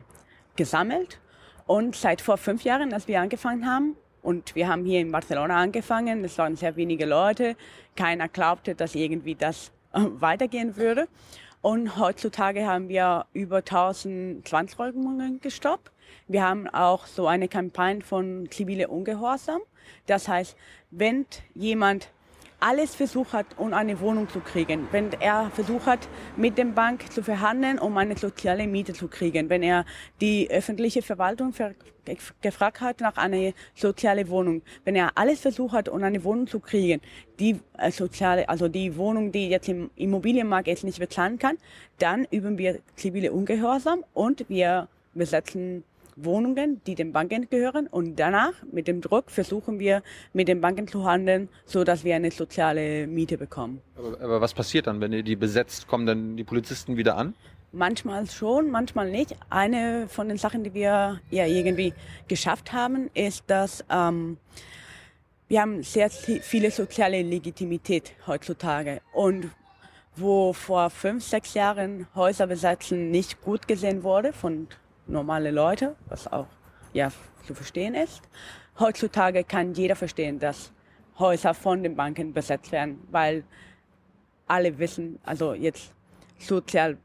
gesammelt 0.55 1.19
und 1.65 1.95
seit 1.95 2.21
vor 2.21 2.37
fünf 2.37 2.63
Jahren, 2.63 2.93
als 2.93 3.07
wir 3.07 3.21
angefangen 3.21 3.65
haben, 3.65 3.95
und 4.21 4.55
wir 4.55 4.67
haben 4.67 4.85
hier 4.85 4.99
in 4.99 5.11
Barcelona 5.11 5.55
angefangen, 5.57 6.23
es 6.23 6.37
waren 6.37 6.55
sehr 6.55 6.75
wenige 6.75 7.05
Leute, 7.05 7.55
keiner 7.95 8.27
glaubte, 8.27 8.75
dass 8.75 8.93
irgendwie 8.93 9.35
das 9.35 9.71
äh, 9.93 10.01
weitergehen 10.19 10.77
würde. 10.77 11.07
Und 11.61 11.97
heutzutage 11.97 12.65
haben 12.65 12.89
wir 12.89 13.25
über 13.33 13.57
1000 13.57 14.47
Zwangsräumungen 14.47 15.39
gestoppt. 15.41 15.91
Wir 16.27 16.43
haben 16.43 16.67
auch 16.67 17.05
so 17.05 17.27
eine 17.27 17.47
Kampagne 17.47 18.01
von 18.01 18.47
zivile 18.51 18.87
Ungehorsam. 18.87 19.61
Das 20.05 20.27
heißt, 20.27 20.55
wenn 20.91 21.25
jemand 21.53 22.09
alles 22.61 22.93
versucht 22.93 23.33
hat, 23.33 23.47
um 23.57 23.73
eine 23.73 23.99
Wohnung 23.99 24.29
zu 24.29 24.39
kriegen, 24.39 24.87
wenn 24.91 25.11
er 25.13 25.49
versucht 25.49 25.87
hat, 25.87 26.07
mit 26.37 26.57
dem 26.57 26.75
Bank 26.75 27.11
zu 27.11 27.23
verhandeln, 27.23 27.79
um 27.79 27.97
eine 27.97 28.15
soziale 28.15 28.67
Miete 28.67 28.93
zu 28.93 29.07
kriegen, 29.07 29.49
wenn 29.49 29.63
er 29.63 29.83
die 30.21 30.49
öffentliche 30.49 31.01
Verwaltung 31.01 31.53
gefragt 32.41 32.81
hat 32.81 33.01
nach 33.01 33.17
einer 33.17 33.53
sozialen 33.73 34.29
Wohnung, 34.29 34.61
wenn 34.85 34.95
er 34.95 35.17
alles 35.17 35.39
versucht 35.39 35.73
hat, 35.73 35.89
um 35.89 36.03
eine 36.03 36.23
Wohnung 36.23 36.47
zu 36.47 36.59
kriegen, 36.59 37.01
die 37.39 37.59
äh, 37.77 37.91
soziale, 37.91 38.47
also 38.47 38.67
die 38.67 38.95
Wohnung, 38.95 39.31
die 39.31 39.49
jetzt 39.49 39.67
im 39.67 39.89
Immobilienmarkt 39.95 40.67
jetzt 40.67 40.83
nicht 40.83 40.99
bezahlen 40.99 41.39
kann, 41.39 41.57
dann 41.97 42.27
üben 42.29 42.57
wir 42.59 42.79
zivile 42.95 43.31
Ungehorsam 43.31 44.03
und 44.13 44.45
wir 44.49 44.87
besetzen 45.13 45.83
Wohnungen, 46.15 46.81
die 46.85 46.95
den 46.95 47.11
Banken 47.11 47.49
gehören 47.49 47.87
und 47.87 48.15
danach 48.17 48.53
mit 48.71 48.87
dem 48.87 49.01
Druck 49.01 49.31
versuchen 49.31 49.79
wir 49.79 50.03
mit 50.33 50.47
den 50.47 50.61
Banken 50.61 50.87
zu 50.87 51.03
handeln, 51.05 51.49
so 51.65 51.83
dass 51.83 52.03
wir 52.03 52.15
eine 52.15 52.31
soziale 52.31 53.07
Miete 53.07 53.37
bekommen. 53.37 53.81
Aber, 53.95 54.19
aber 54.21 54.41
was 54.41 54.53
passiert 54.53 54.87
dann, 54.87 55.01
wenn 55.01 55.13
ihr 55.13 55.23
die 55.23 55.35
besetzt? 55.35 55.87
Kommen 55.87 56.05
dann 56.05 56.37
die 56.37 56.43
Polizisten 56.43 56.97
wieder 56.97 57.17
an? 57.17 57.33
Manchmal 57.73 58.29
schon, 58.29 58.69
manchmal 58.69 59.09
nicht. 59.09 59.35
Eine 59.49 60.07
von 60.09 60.27
den 60.27 60.37
Sachen, 60.37 60.63
die 60.63 60.73
wir 60.73 61.21
ja 61.29 61.45
irgendwie 61.45 61.93
geschafft 62.27 62.73
haben, 62.73 63.09
ist, 63.13 63.43
dass 63.47 63.85
ähm, 63.89 64.37
wir 65.47 65.61
haben 65.61 65.81
sehr 65.83 66.09
viele 66.09 66.71
soziale 66.71 67.21
Legitimität 67.21 68.13
heutzutage 68.27 69.01
und 69.13 69.49
wo 70.15 70.53
vor 70.53 70.89
fünf, 70.89 71.23
sechs 71.23 71.53
Jahren 71.53 72.07
Häuser 72.15 72.47
besetzen 72.47 73.11
nicht 73.11 73.41
gut 73.41 73.67
gesehen 73.67 74.03
wurde 74.03 74.33
von 74.33 74.67
normale 75.07 75.51
Leute, 75.51 75.95
was 76.07 76.31
auch 76.31 76.47
ja 76.93 77.11
zu 77.45 77.53
verstehen 77.53 77.95
ist. 77.95 78.21
Heutzutage 78.79 79.43
kann 79.43 79.73
jeder 79.73 79.95
verstehen, 79.95 80.39
dass 80.39 80.71
Häuser 81.19 81.53
von 81.53 81.83
den 81.83 81.95
Banken 81.95 82.33
besetzt 82.33 82.71
werden, 82.71 82.99
weil 83.11 83.43
alle 84.47 84.77
wissen, 84.77 85.19
also 85.23 85.53
jetzt 85.53 85.93
sozial 86.39 86.97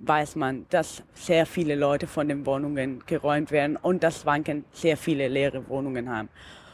weiß 0.00 0.36
man, 0.36 0.66
dass 0.70 1.02
sehr 1.14 1.44
viele 1.44 1.74
Leute 1.74 2.06
von 2.06 2.28
den 2.28 2.46
Wohnungen 2.46 3.02
geräumt 3.06 3.50
werden 3.50 3.76
und 3.76 4.02
dass 4.02 4.24
Banken 4.24 4.64
sehr 4.72 4.96
viele 4.96 5.28
leere 5.28 5.68
Wohnungen 5.68 6.08
haben. 6.08 6.28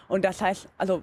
Und 0.09 0.25
das 0.25 0.41
heißt, 0.43 0.69
also 0.77 1.03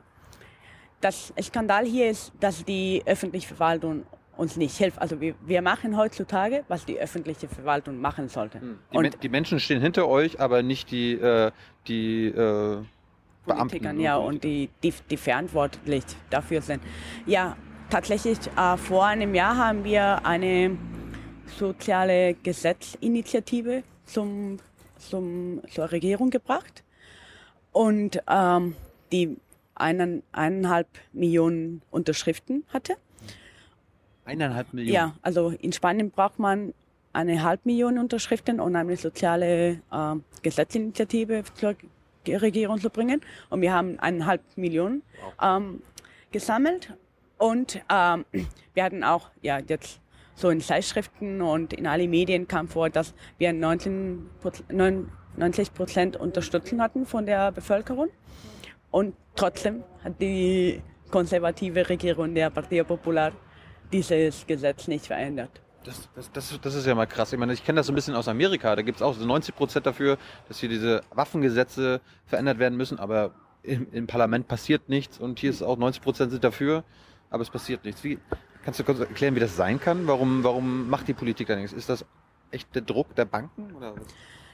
das 0.99 1.33
Skandal 1.41 1.85
hier 1.85 2.11
ist, 2.11 2.31
dass 2.39 2.63
die 2.63 3.01
öffentliche 3.05 3.47
Verwaltung 3.47 4.05
uns 4.37 4.57
nicht 4.57 4.77
hilft. 4.77 4.99
Also 4.99 5.19
wir, 5.21 5.35
wir 5.45 5.61
machen 5.61 5.97
heutzutage, 5.97 6.63
was 6.67 6.85
die 6.85 6.97
öffentliche 6.99 7.47
Verwaltung 7.47 7.99
machen 7.99 8.29
sollte. 8.29 8.61
Hm. 8.61 8.79
Die, 8.91 8.97
und 8.97 9.23
die 9.23 9.29
Menschen 9.29 9.59
stehen 9.59 9.81
hinter 9.81 10.07
euch, 10.07 10.39
aber 10.39 10.63
nicht 10.63 10.91
die, 10.91 11.13
äh, 11.13 11.51
die 11.87 12.27
äh, 12.27 12.77
Beamten. 13.45 13.99
Ja, 13.99 14.17
und 14.17 14.43
die, 14.43 14.69
die, 14.83 14.93
die 15.09 15.17
verantwortlich 15.17 16.03
dafür 16.29 16.61
sind. 16.61 16.81
Ja, 17.25 17.55
tatsächlich, 17.89 18.37
äh, 18.57 18.77
vor 18.77 19.05
einem 19.05 19.33
Jahr 19.35 19.57
haben 19.57 19.83
wir 19.83 20.25
eine 20.25 20.77
soziale 21.57 22.35
Gesetzinitiative 22.35 23.83
zum, 24.05 24.57
zum, 24.97 25.61
zur 25.69 25.91
Regierung 25.91 26.29
gebracht. 26.29 26.83
Und 27.71 28.21
ähm, 28.29 28.75
die 29.11 29.37
einen, 29.75 30.23
eineinhalb 30.31 30.87
Millionen 31.13 31.81
Unterschriften 31.89 32.63
hatte. 32.73 32.95
Eineinhalb 34.25 34.73
Millionen? 34.73 34.93
Ja, 34.93 35.15
also 35.21 35.49
in 35.49 35.71
Spanien 35.73 36.11
braucht 36.11 36.39
man 36.39 36.73
eine 37.13 37.43
halbe 37.43 37.63
Million 37.65 37.97
Unterschriften, 37.97 38.59
um 38.59 38.75
eine 38.75 38.95
soziale 38.97 39.81
äh, 39.91 40.15
Gesetzinitiative 40.41 41.43
zur 41.53 41.75
Regierung 42.27 42.79
zu 42.79 42.89
bringen. 42.89 43.21
Und 43.49 43.61
wir 43.61 43.73
haben 43.73 43.99
eineinhalb 43.99 44.41
Millionen 44.55 45.01
ähm, 45.41 45.81
gesammelt. 46.31 46.93
Und 47.37 47.81
ähm, 47.91 48.25
wir 48.73 48.83
hatten 48.83 49.03
auch 49.03 49.29
ja 49.41 49.59
jetzt 49.59 49.99
so 50.35 50.49
in 50.49 50.61
Zeitschriften 50.61 51.41
und 51.41 51.73
in 51.73 51.87
alle 51.87 52.07
Medien 52.07 52.47
kam 52.47 52.67
vor, 52.67 52.89
dass 52.89 53.13
wir 53.37 53.51
19, 53.51 54.29
90 55.37 55.73
Prozent 55.73 56.17
Unterstützung 56.17 56.81
hatten 56.81 57.05
von 57.05 57.25
der 57.25 57.51
Bevölkerung. 57.51 58.09
Und 58.89 59.15
trotzdem 59.35 59.83
hat 60.03 60.21
die 60.21 60.81
konservative 61.09 61.87
Regierung 61.87 62.33
der 62.33 62.49
Partei 62.49 62.83
Popular 62.83 63.31
dieses 63.91 64.45
Gesetz 64.47 64.87
nicht 64.87 65.07
verändert. 65.07 65.61
Das, 65.83 66.09
das, 66.13 66.31
das, 66.31 66.59
das 66.61 66.75
ist 66.75 66.85
ja 66.85 66.93
mal 66.93 67.07
krass. 67.07 67.33
Ich 67.33 67.39
meine, 67.39 67.53
ich 67.53 67.63
kenne 67.63 67.77
das 67.77 67.87
so 67.87 67.91
ein 67.91 67.95
bisschen 67.95 68.15
aus 68.15 68.27
Amerika. 68.27 68.75
Da 68.75 68.83
gibt 68.83 68.97
es 68.97 69.01
auch 69.01 69.15
so 69.15 69.25
90 69.25 69.55
Prozent 69.55 69.85
dafür, 69.85 70.17
dass 70.47 70.59
hier 70.59 70.69
diese 70.69 71.01
Waffengesetze 71.09 72.01
verändert 72.25 72.59
werden 72.59 72.77
müssen, 72.77 72.99
aber 72.99 73.31
im, 73.63 73.87
im 73.91 74.07
Parlament 74.07 74.47
passiert 74.47 74.89
nichts 74.89 75.19
und 75.19 75.39
hier 75.39 75.49
ist 75.49 75.61
auch 75.61 75.77
90 75.77 76.01
Prozent 76.01 76.31
sind 76.31 76.43
dafür, 76.43 76.83
aber 77.29 77.41
es 77.41 77.49
passiert 77.49 77.83
nichts. 77.83 78.03
Wie, 78.03 78.19
kannst 78.63 78.79
du 78.79 78.83
kurz 78.83 78.99
erklären, 78.99 79.35
wie 79.35 79.39
das 79.39 79.55
sein 79.55 79.79
kann? 79.79 80.07
Warum, 80.07 80.43
warum 80.43 80.89
macht 80.89 81.07
die 81.07 81.13
Politik 81.13 81.47
da 81.47 81.55
nichts? 81.55 81.73
Ist 81.73 81.89
das 81.89 82.05
echt 82.51 82.73
der 82.75 82.83
Druck 82.83 83.15
der 83.15 83.25
Banken? 83.25 83.73
Oder? 83.75 83.95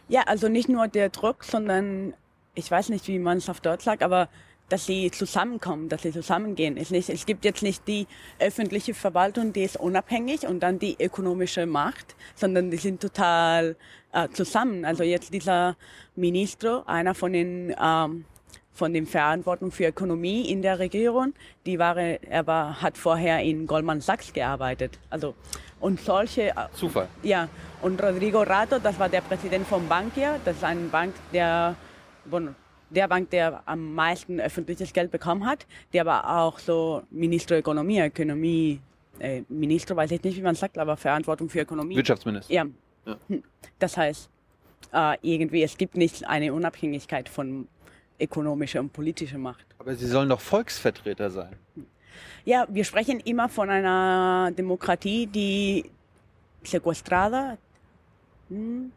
Ja, 0.07 0.23
also 0.23 0.47
nicht 0.47 0.69
nur 0.69 0.87
der 0.87 1.09
Druck, 1.09 1.43
sondern 1.43 2.13
ich 2.53 2.69
weiß 2.71 2.89
nicht, 2.89 3.07
wie 3.07 3.19
man 3.19 3.37
es 3.37 3.49
auf 3.49 3.59
Deutsch 3.59 3.83
sagt, 3.83 4.01
aber 4.01 4.29
dass 4.69 4.85
sie 4.85 5.11
zusammenkommen, 5.11 5.89
dass 5.89 6.01
sie 6.01 6.11
zusammengehen. 6.11 6.77
Es, 6.77 6.91
nicht, 6.91 7.09
es 7.09 7.25
gibt 7.25 7.45
jetzt 7.45 7.63
nicht 7.63 7.87
die 7.87 8.07
öffentliche 8.39 8.93
Verwaltung, 8.93 9.53
die 9.53 9.63
ist 9.63 9.77
unabhängig 9.77 10.45
und 10.45 10.61
dann 10.61 10.79
die 10.79 10.97
ökonomische 10.99 11.65
Macht, 11.65 12.15
sondern 12.35 12.71
die 12.71 12.77
sind 12.77 13.01
total 13.01 13.75
äh, 14.13 14.27
zusammen. 14.29 14.85
Also 14.85 15.03
jetzt 15.03 15.33
dieser 15.33 15.77
Ministro, 16.15 16.83
einer 16.85 17.15
von 17.15 17.33
den 17.33 17.73
ähm, 17.79 18.25
von 18.77 18.93
den 18.93 19.07
Verantwortung 19.07 19.71
für 19.71 19.87
Ökonomie 19.87 20.51
in 20.51 20.61
der 20.61 20.77
Regierung, 20.77 21.33
die 21.65 21.79
war, 21.79 21.97
er 21.97 22.45
war, 22.45 22.79
hat 22.79 22.95
vorher 22.95 23.41
in 23.41 23.65
Goldman 23.65 24.01
Sachs 24.01 24.31
gearbeitet. 24.31 24.99
Also 25.09 25.33
und 25.79 25.99
solche. 25.99 26.49
Äh, 26.49 26.53
Zufall. 26.73 27.07
Ja. 27.23 27.49
Und 27.81 28.01
Rodrigo 28.01 28.43
Rato, 28.43 28.77
das 28.79 28.99
war 28.99 29.09
der 29.09 29.21
Präsident 29.21 29.67
von 29.67 29.87
Bankia. 29.87 30.39
Das 30.45 30.57
ist 30.57 30.63
ein 30.63 30.89
Bank, 30.89 31.15
der 31.33 31.75
bueno, 32.25 32.53
der 32.89 33.07
Bank, 33.07 33.29
der 33.29 33.61
am 33.65 33.93
meisten 33.93 34.39
öffentliches 34.39 34.93
Geld 34.93 35.11
bekommen 35.11 35.45
hat, 35.45 35.65
der 35.93 36.01
aber 36.01 36.41
auch 36.41 36.59
so 36.59 37.03
Minister 37.09 37.57
Ökonomie, 37.57 38.01
Ökonomie, 38.01 38.79
äh, 39.19 39.43
Minister, 39.49 39.95
weiß 39.95 40.11
ich 40.11 40.23
nicht, 40.23 40.37
wie 40.37 40.41
man 40.41 40.55
sagt, 40.55 40.77
aber 40.77 40.97
Verantwortung 40.97 41.49
für 41.49 41.61
Ökonomie. 41.61 41.95
Wirtschaftsminister. 41.95 42.53
Ja. 42.53 42.65
ja. 43.05 43.17
Hm. 43.27 43.43
Das 43.79 43.97
heißt, 43.97 44.29
äh, 44.93 45.17
irgendwie, 45.21 45.63
es 45.63 45.77
gibt 45.77 45.97
nicht 45.97 46.27
eine 46.27 46.53
Unabhängigkeit 46.53 47.29
von 47.29 47.67
ökonomischer 48.19 48.79
und 48.79 48.93
politischer 48.93 49.37
Macht. 49.37 49.65
Aber 49.79 49.95
sie 49.95 50.07
sollen 50.07 50.29
doch 50.29 50.41
Volksvertreter 50.41 51.29
sein. 51.29 51.55
Ja, 52.45 52.65
wir 52.69 52.83
sprechen 52.83 53.19
immer 53.19 53.49
von 53.49 53.69
einer 53.69 54.51
Demokratie, 54.51 55.27
die 55.27 55.85
sequestrada, 56.63 57.57
hm, 58.49 58.91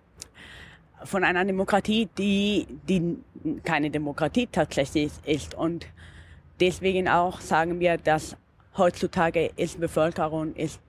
von 1.05 1.25
einer 1.25 1.45
Demokratie, 1.45 2.09
die, 2.17 2.67
die 2.89 3.17
keine 3.65 3.91
Demokratie 3.91 4.49
tatsächlich 4.51 5.13
ist. 5.25 5.55
Und 5.55 5.87
deswegen 6.61 7.09
auch 7.09 7.41
sagen 7.41 7.81
wir, 7.81 7.97
dass 7.97 8.37
heutzutage 8.77 9.51
ist 9.57 9.81
Bevölkerung, 9.81 10.55
ist, 10.55 10.81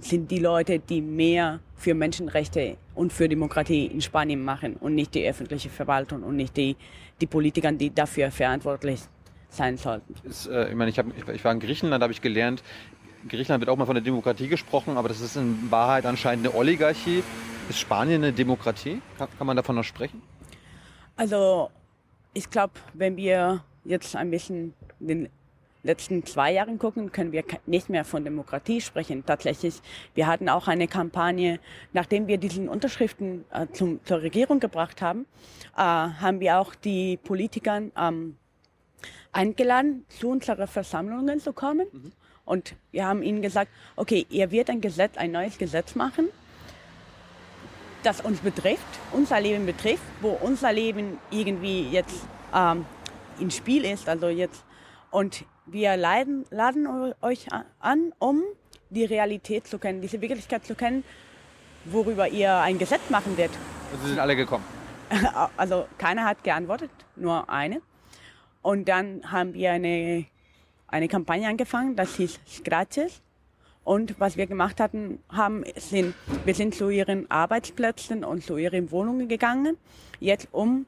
sind 0.00 0.30
die 0.30 0.38
Leute, 0.38 0.78
die 0.78 1.00
mehr 1.00 1.60
für 1.76 1.94
Menschenrechte 1.94 2.76
und 2.94 3.12
für 3.12 3.28
Demokratie 3.28 3.86
in 3.86 4.00
Spanien 4.00 4.44
machen 4.44 4.76
und 4.76 4.94
nicht 4.94 5.14
die 5.14 5.26
öffentliche 5.26 5.70
Verwaltung 5.70 6.22
und 6.22 6.36
nicht 6.36 6.56
die, 6.56 6.76
die 7.20 7.26
Politiker, 7.26 7.72
die 7.72 7.92
dafür 7.92 8.30
verantwortlich 8.30 9.00
sein 9.48 9.76
sollten. 9.76 10.14
Ist, 10.24 10.46
äh, 10.46 10.68
ich 10.68 10.74
meine, 10.74 10.90
ich, 10.90 10.98
hab, 10.98 11.06
ich 11.28 11.44
war 11.44 11.52
in 11.52 11.60
Griechenland, 11.60 12.02
habe 12.02 12.12
ich 12.12 12.20
gelernt, 12.20 12.62
Griechenland 13.28 13.60
wird 13.60 13.70
auch 13.70 13.76
mal 13.76 13.86
von 13.86 13.94
der 13.94 14.04
Demokratie 14.04 14.48
gesprochen, 14.48 14.96
aber 14.96 15.08
das 15.08 15.20
ist 15.20 15.36
in 15.36 15.70
Wahrheit 15.70 16.06
anscheinend 16.06 16.46
eine 16.46 16.56
Oligarchie. 16.56 17.22
Ist 17.68 17.78
Spanien 17.78 18.22
eine 18.22 18.32
Demokratie? 18.32 19.00
Kann, 19.18 19.28
kann 19.36 19.46
man 19.46 19.56
davon 19.56 19.76
noch 19.76 19.84
sprechen? 19.84 20.22
Also 21.16 21.70
ich 22.32 22.50
glaube, 22.50 22.74
wenn 22.94 23.16
wir 23.16 23.62
jetzt 23.84 24.16
ein 24.16 24.30
bisschen 24.30 24.74
den 24.98 25.28
letzten 25.82 26.24
zwei 26.26 26.52
Jahren 26.52 26.78
gucken, 26.78 27.12
können 27.12 27.32
wir 27.32 27.44
nicht 27.66 27.88
mehr 27.88 28.04
von 28.04 28.24
Demokratie 28.24 28.80
sprechen. 28.80 29.24
Tatsächlich, 29.24 29.80
wir 30.14 30.26
hatten 30.26 30.48
auch 30.48 30.68
eine 30.68 30.88
Kampagne, 30.88 31.58
nachdem 31.92 32.26
wir 32.26 32.38
diesen 32.38 32.68
Unterschriften 32.68 33.44
äh, 33.52 33.66
zum, 33.72 34.04
zur 34.04 34.22
Regierung 34.22 34.60
gebracht 34.60 35.00
haben, 35.00 35.26
äh, 35.76 35.80
haben 35.80 36.40
wir 36.40 36.58
auch 36.58 36.74
die 36.74 37.16
Politiker 37.16 37.82
ähm, 37.96 38.36
eingeladen, 39.32 40.04
zu 40.08 40.28
unseren 40.28 40.66
Versammlungen 40.66 41.40
zu 41.40 41.52
kommen. 41.52 41.86
Mhm. 41.92 42.12
Und 42.50 42.74
wir 42.90 43.06
haben 43.06 43.22
ihnen 43.22 43.42
gesagt, 43.42 43.70
okay, 43.94 44.26
ihr 44.28 44.50
wird 44.50 44.70
ein 44.70 44.80
Gesetz, 44.80 45.16
ein 45.16 45.30
neues 45.30 45.56
Gesetz 45.56 45.94
machen, 45.94 46.30
das 48.02 48.20
uns 48.20 48.40
betrifft, 48.40 48.88
unser 49.12 49.40
Leben 49.40 49.66
betrifft, 49.66 50.02
wo 50.20 50.30
unser 50.30 50.72
Leben 50.72 51.20
irgendwie 51.30 51.88
jetzt 51.90 52.26
ähm, 52.52 52.84
im 53.38 53.52
Spiel 53.52 53.84
ist, 53.84 54.08
also 54.08 54.28
jetzt. 54.30 54.64
Und 55.12 55.44
wir 55.66 55.96
laden, 55.96 56.44
laden 56.50 57.14
euch 57.20 57.46
an, 57.78 58.12
um 58.18 58.42
die 58.88 59.04
Realität 59.04 59.68
zu 59.68 59.78
kennen, 59.78 60.00
diese 60.00 60.20
Wirklichkeit 60.20 60.66
zu 60.66 60.74
kennen, 60.74 61.04
worüber 61.84 62.26
ihr 62.26 62.52
ein 62.56 62.78
Gesetz 62.78 63.10
machen 63.10 63.36
werdet. 63.36 63.56
Also 63.92 64.08
sind 64.08 64.18
alle 64.18 64.34
gekommen? 64.34 64.64
Also 65.56 65.86
keiner 65.98 66.24
hat 66.24 66.42
geantwortet, 66.42 66.90
nur 67.14 67.48
eine. 67.48 67.80
Und 68.60 68.88
dann 68.88 69.22
haben 69.30 69.54
wir 69.54 69.70
eine, 69.70 70.26
eine 70.90 71.08
Kampagne 71.08 71.48
angefangen, 71.48 71.96
das 71.96 72.16
hieß 72.16 72.40
Scratches. 72.48 73.22
Und 73.82 74.20
was 74.20 74.36
wir 74.36 74.46
gemacht 74.46 74.78
hatten, 74.78 75.20
haben, 75.30 75.64
sind, 75.76 76.14
wir 76.44 76.54
sind 76.54 76.74
zu 76.74 76.90
ihren 76.90 77.30
Arbeitsplätzen 77.30 78.24
und 78.24 78.44
zu 78.44 78.56
ihren 78.56 78.90
Wohnungen 78.90 79.26
gegangen, 79.26 79.76
jetzt 80.20 80.48
um 80.52 80.86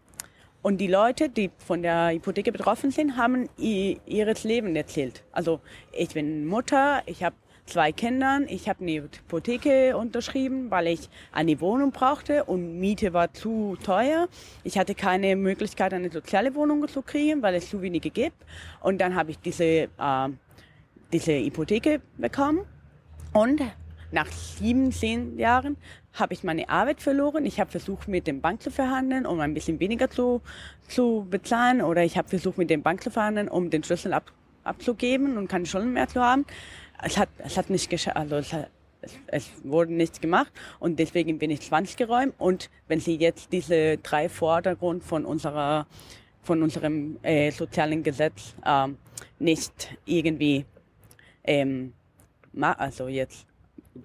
und 0.63 0.79
die 0.79 0.87
Leute, 0.87 1.29
die 1.29 1.51
von 1.59 1.83
der 1.83 2.11
Hypothek 2.11 2.53
betroffen 2.53 2.93
sind, 2.93 3.17
haben 3.17 3.49
ihres 3.57 4.45
Leben 4.45 4.77
erzählt. 4.77 5.25
Also 5.33 5.59
ich 5.91 6.11
bin 6.15 6.47
Mutter, 6.47 7.03
ich 7.07 7.25
habe 7.25 7.35
zwei 7.66 7.92
Kinder, 7.92 8.40
ich 8.49 8.69
habe 8.69 8.81
eine 8.83 9.02
Hypothek 9.02 9.95
unterschrieben, 9.95 10.71
weil 10.71 10.88
ich 10.88 11.09
eine 11.33 11.61
Wohnung 11.61 11.92
brauchte 11.92 12.45
und 12.45 12.78
Miete 12.81 13.12
war 13.12 13.33
zu 13.33 13.76
teuer. 13.83 14.28
Ich 14.64 14.78
hatte 14.78 14.95
keine 14.95 15.37
Möglichkeit, 15.37 15.95
eine 15.95 16.11
soziale 16.11 16.54
Wohnung 16.54 16.87
zu 16.88 17.02
kriegen, 17.02 17.42
weil 17.42 17.54
es 17.54 17.71
zu 17.71 17.81
wenige 17.83 18.11
gibt. 18.11 18.37
Und 18.81 19.00
dann 19.00 19.14
habe 19.14 19.31
ich 19.31 19.38
diese, 19.38 19.64
äh, 19.64 19.88
diese 21.12 21.33
Hypothek 21.33 22.00
bekommen. 22.19 22.64
Und 23.33 23.62
nach 24.11 24.31
sieben, 24.31 24.92
zehn 24.92 25.38
Jahren 25.38 25.76
habe 26.12 26.35
ich 26.35 26.45
meine 26.45 26.69
Arbeit 26.69 27.00
verloren. 27.00 27.47
Ich 27.47 27.59
habe 27.59 27.71
versucht, 27.71 28.09
mit 28.09 28.26
dem 28.26 28.40
Bank 28.40 28.62
zu 28.62 28.71
verhandeln, 28.71 29.25
um 29.25 29.40
ein 29.40 29.54
bisschen 29.54 29.81
weniger 29.81 30.11
zu, 30.11 30.42
zu 30.88 31.26
bezahlen. 31.31 31.81
Oder 31.81 32.04
ich 32.04 32.19
habe 32.19 32.28
versucht, 32.28 32.59
mit 32.59 32.69
dem 32.69 32.83
Bank 32.83 33.02
zu 33.02 33.11
verhandeln, 33.11 33.49
um 33.49 33.71
den 33.71 33.83
Schlüssel 33.83 34.12
ab, 34.12 34.31
abzugeben 34.64 35.38
und 35.38 35.49
keine 35.49 35.64
Schulden 35.64 35.95
mehr 35.95 36.09
zu 36.09 36.21
haben. 36.21 36.45
Es 37.03 37.19
hat, 37.19 37.29
es 37.39 37.57
hat 37.57 37.71
nicht 37.71 37.91
geschafft. 37.91 38.17
Also 38.17 38.37
es, 38.37 38.53
hat, 38.53 38.71
es, 39.01 39.13
es 39.27 39.51
wurde 39.65 39.93
nichts 39.93 40.21
gemacht 40.21 40.53
und 40.79 40.99
deswegen 40.99 41.39
bin 41.39 41.51
ich 41.51 41.61
20 41.61 41.97
geräumt. 41.97 42.35
Und 42.39 42.71
wenn 42.89 43.01
Sie 43.01 43.17
jetzt 43.17 43.53
diese 43.53 43.99
drei 43.99 44.29
Vordergrund 44.29 45.05
von 45.05 45.25
unserer 45.25 45.87
von 46.43 46.63
unserem 46.63 47.19
äh, 47.23 47.53
sozialen 47.53 48.03
Gesetz 48.03 48.55
äh, 48.65 48.89
nicht 49.39 49.97
irgendwie 50.05 50.65
ähm, 51.45 51.93
also 52.61 53.09
jetzt 53.09 53.47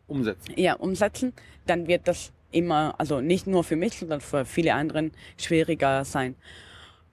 umsetzen. 0.07 0.53
Ja, 0.55 0.75
umsetzen, 0.75 1.33
dann 1.65 1.87
wird 1.87 2.07
das 2.07 2.31
immer, 2.51 2.95
also 2.97 3.21
nicht 3.21 3.47
nur 3.47 3.63
für 3.63 3.75
mich, 3.75 3.97
sondern 3.97 4.21
für 4.21 4.45
viele 4.45 4.73
anderen 4.73 5.11
schwieriger 5.37 6.05
sein. 6.05 6.35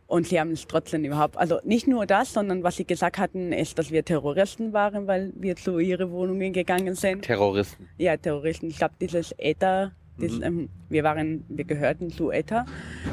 Und 0.07 0.27
sie 0.27 0.39
haben 0.39 0.51
es 0.51 0.67
trotzdem 0.67 1.05
überhaupt, 1.05 1.37
also 1.37 1.61
nicht 1.65 1.87
nur 1.87 2.07
das, 2.07 2.33
sondern 2.33 2.63
was 2.63 2.77
sie 2.77 2.85
gesagt 2.85 3.19
hatten, 3.19 3.53
ist, 3.53 3.79
dass 3.79 3.91
wir 3.91 4.05
Terroristen 4.05 4.73
waren, 4.73 5.07
weil 5.07 5.33
wir 5.35 5.57
zu 5.57 5.79
ihren 5.79 6.11
Wohnungen 6.11 6.53
gegangen 6.53 6.95
sind. 6.95 7.23
Terroristen? 7.23 7.89
Ja, 7.97 8.17
Terroristen. 8.17 8.69
Ich 8.69 8.77
glaube, 8.77 8.95
dieses 9.01 9.33
ETA, 9.39 9.93
das, 10.19 10.33
mhm. 10.33 10.43
ähm, 10.43 10.69
wir 10.91 11.05
waren, 11.05 11.45
wir 11.49 11.65
gehörten 11.65 12.11
zu 12.11 12.31
ETA, 12.31 12.67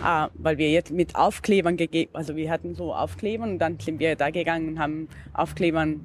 äh, 0.04 0.28
weil 0.34 0.58
wir 0.58 0.70
jetzt 0.70 0.92
mit 0.92 1.16
Aufklebern 1.16 1.78
gegeben, 1.78 2.12
also 2.14 2.36
wir 2.36 2.52
hatten 2.52 2.76
so 2.76 2.94
Aufkleber 2.94 3.46
und 3.46 3.60
dann 3.60 3.80
sind 3.80 4.00
wir 4.00 4.16
da 4.16 4.30
gegangen 4.30 4.70
und 4.70 4.80
haben 4.80 5.08
Aufklebern 5.34 6.02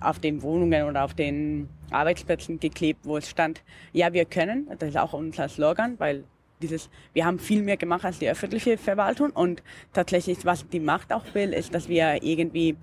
auf 0.00 0.20
den 0.20 0.42
Wohnungen 0.42 0.84
oder 0.84 1.04
auf 1.04 1.14
den 1.14 1.68
Arbeitsplätzen 1.90 2.60
geklebt, 2.60 3.00
wo 3.04 3.16
es 3.16 3.28
stand, 3.28 3.62
ja, 3.92 4.12
wir 4.12 4.24
können, 4.24 4.68
das 4.78 4.90
ist 4.90 4.96
auch 4.96 5.12
unser 5.12 5.48
Slogan, 5.48 5.96
weil 5.98 6.24
dieses, 6.60 6.90
wir 7.12 7.24
haben 7.24 7.38
viel 7.38 7.62
mehr 7.62 7.76
gemacht 7.76 8.04
als 8.04 8.18
die 8.18 8.28
öffentliche 8.28 8.78
Verwaltung 8.78 9.30
und 9.30 9.62
tatsächlich, 9.92 10.44
was 10.44 10.68
die 10.68 10.80
Macht 10.80 11.12
auch 11.12 11.24
will, 11.34 11.52
ist, 11.52 11.74
dass 11.74 11.88
wir 11.88 12.22
irgendwie 12.22 12.76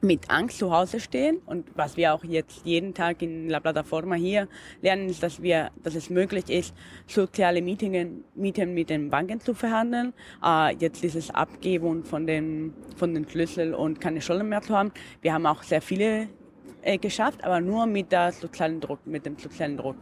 mit 0.00 0.30
Angst 0.30 0.58
zu 0.58 0.70
Hause 0.70 1.00
stehen 1.00 1.38
und 1.46 1.66
was 1.74 1.96
wir 1.96 2.14
auch 2.14 2.22
jetzt 2.24 2.64
jeden 2.64 2.94
Tag 2.94 3.22
in 3.22 3.48
La 3.48 3.60
Plataforma 3.60 4.14
hier 4.14 4.48
lernen, 4.82 5.08
ist, 5.08 5.22
dass 5.22 5.42
wir, 5.42 5.70
dass 5.82 5.94
es 5.94 6.10
möglich 6.10 6.48
ist, 6.48 6.74
soziale 7.06 7.62
Mietingen, 7.62 8.24
Mieten 8.34 8.74
mit 8.74 8.90
den 8.90 9.10
Banken 9.10 9.40
zu 9.40 9.54
verhandeln, 9.54 10.12
äh, 10.44 10.76
jetzt 10.76 11.02
dieses 11.02 11.30
Abgeben 11.30 12.04
von 12.04 12.26
den, 12.26 12.74
von 12.96 13.14
den 13.14 13.28
Schlüssel 13.28 13.74
und 13.74 14.00
keine 14.00 14.20
Schulden 14.20 14.48
mehr 14.48 14.62
zu 14.62 14.76
haben. 14.76 14.92
Wir 15.22 15.32
haben 15.32 15.46
auch 15.46 15.62
sehr 15.62 15.82
viele 15.82 16.28
äh, 16.82 16.98
geschafft, 16.98 17.42
aber 17.42 17.60
nur 17.60 17.86
mit 17.86 18.12
der 18.12 18.32
sozialen 18.32 18.80
Druck, 18.80 19.06
mit 19.06 19.26
dem 19.26 19.38
sozialen 19.38 19.76
Druck. 19.76 19.96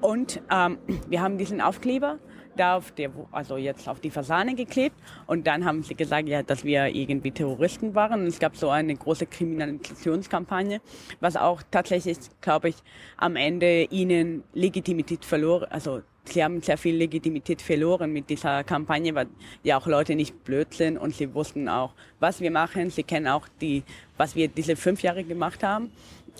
Und 0.00 0.40
ähm, 0.50 0.78
wir 1.08 1.20
haben 1.20 1.38
diesen 1.38 1.60
Aufkleber 1.60 2.18
da 2.56 2.76
auf 2.76 2.92
der, 2.92 3.10
also 3.32 3.56
jetzt 3.56 3.88
auf 3.88 4.00
die 4.00 4.10
Fasane 4.10 4.54
geklebt 4.54 4.96
und 5.26 5.46
dann 5.46 5.64
haben 5.64 5.82
sie 5.82 5.94
gesagt, 5.94 6.28
ja, 6.28 6.42
dass 6.42 6.64
wir 6.64 6.86
irgendwie 6.86 7.30
Terroristen 7.30 7.94
waren. 7.94 8.22
Und 8.22 8.26
es 8.26 8.38
gab 8.38 8.56
so 8.56 8.70
eine 8.70 8.94
große 8.94 9.26
Kriminalisationskampagne, 9.26 10.80
was 11.20 11.36
auch 11.36 11.62
tatsächlich, 11.70 12.18
glaube 12.40 12.70
ich, 12.70 12.76
am 13.16 13.36
Ende 13.36 13.84
ihnen 13.84 14.44
Legitimität 14.52 15.24
verloren, 15.24 15.68
also 15.70 16.02
sie 16.24 16.42
haben 16.42 16.60
sehr 16.62 16.78
viel 16.78 16.96
Legitimität 16.96 17.60
verloren 17.60 18.12
mit 18.12 18.30
dieser 18.30 18.64
Kampagne, 18.64 19.14
weil 19.14 19.28
ja 19.62 19.78
auch 19.78 19.86
Leute 19.86 20.14
nicht 20.14 20.44
blöd 20.44 20.72
sind 20.74 20.96
und 20.98 21.14
sie 21.14 21.34
wussten 21.34 21.68
auch, 21.68 21.92
was 22.20 22.40
wir 22.40 22.50
machen. 22.50 22.90
Sie 22.90 23.02
kennen 23.02 23.28
auch 23.28 23.46
die, 23.60 23.82
was 24.16 24.34
wir 24.34 24.48
diese 24.48 24.76
fünf 24.76 25.02
Jahre 25.02 25.24
gemacht 25.24 25.62
haben 25.62 25.92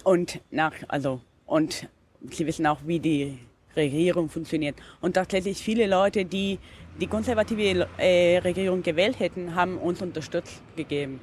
und 0.02 0.40
nach, 0.50 0.72
also 0.88 1.20
und 1.46 1.88
sie 2.30 2.46
wissen 2.46 2.66
auch, 2.66 2.78
wie 2.86 2.98
die 2.98 3.38
Regierung 3.76 4.28
funktioniert. 4.28 4.76
Und 5.00 5.14
tatsächlich 5.14 5.58
viele 5.58 5.86
Leute, 5.86 6.24
die 6.24 6.58
die 7.00 7.06
konservative 7.06 7.88
äh, 7.98 8.38
Regierung 8.38 8.82
gewählt 8.82 9.18
hätten, 9.18 9.54
haben 9.54 9.78
uns 9.78 10.00
unterstützt 10.00 10.62
gegeben. 10.76 11.20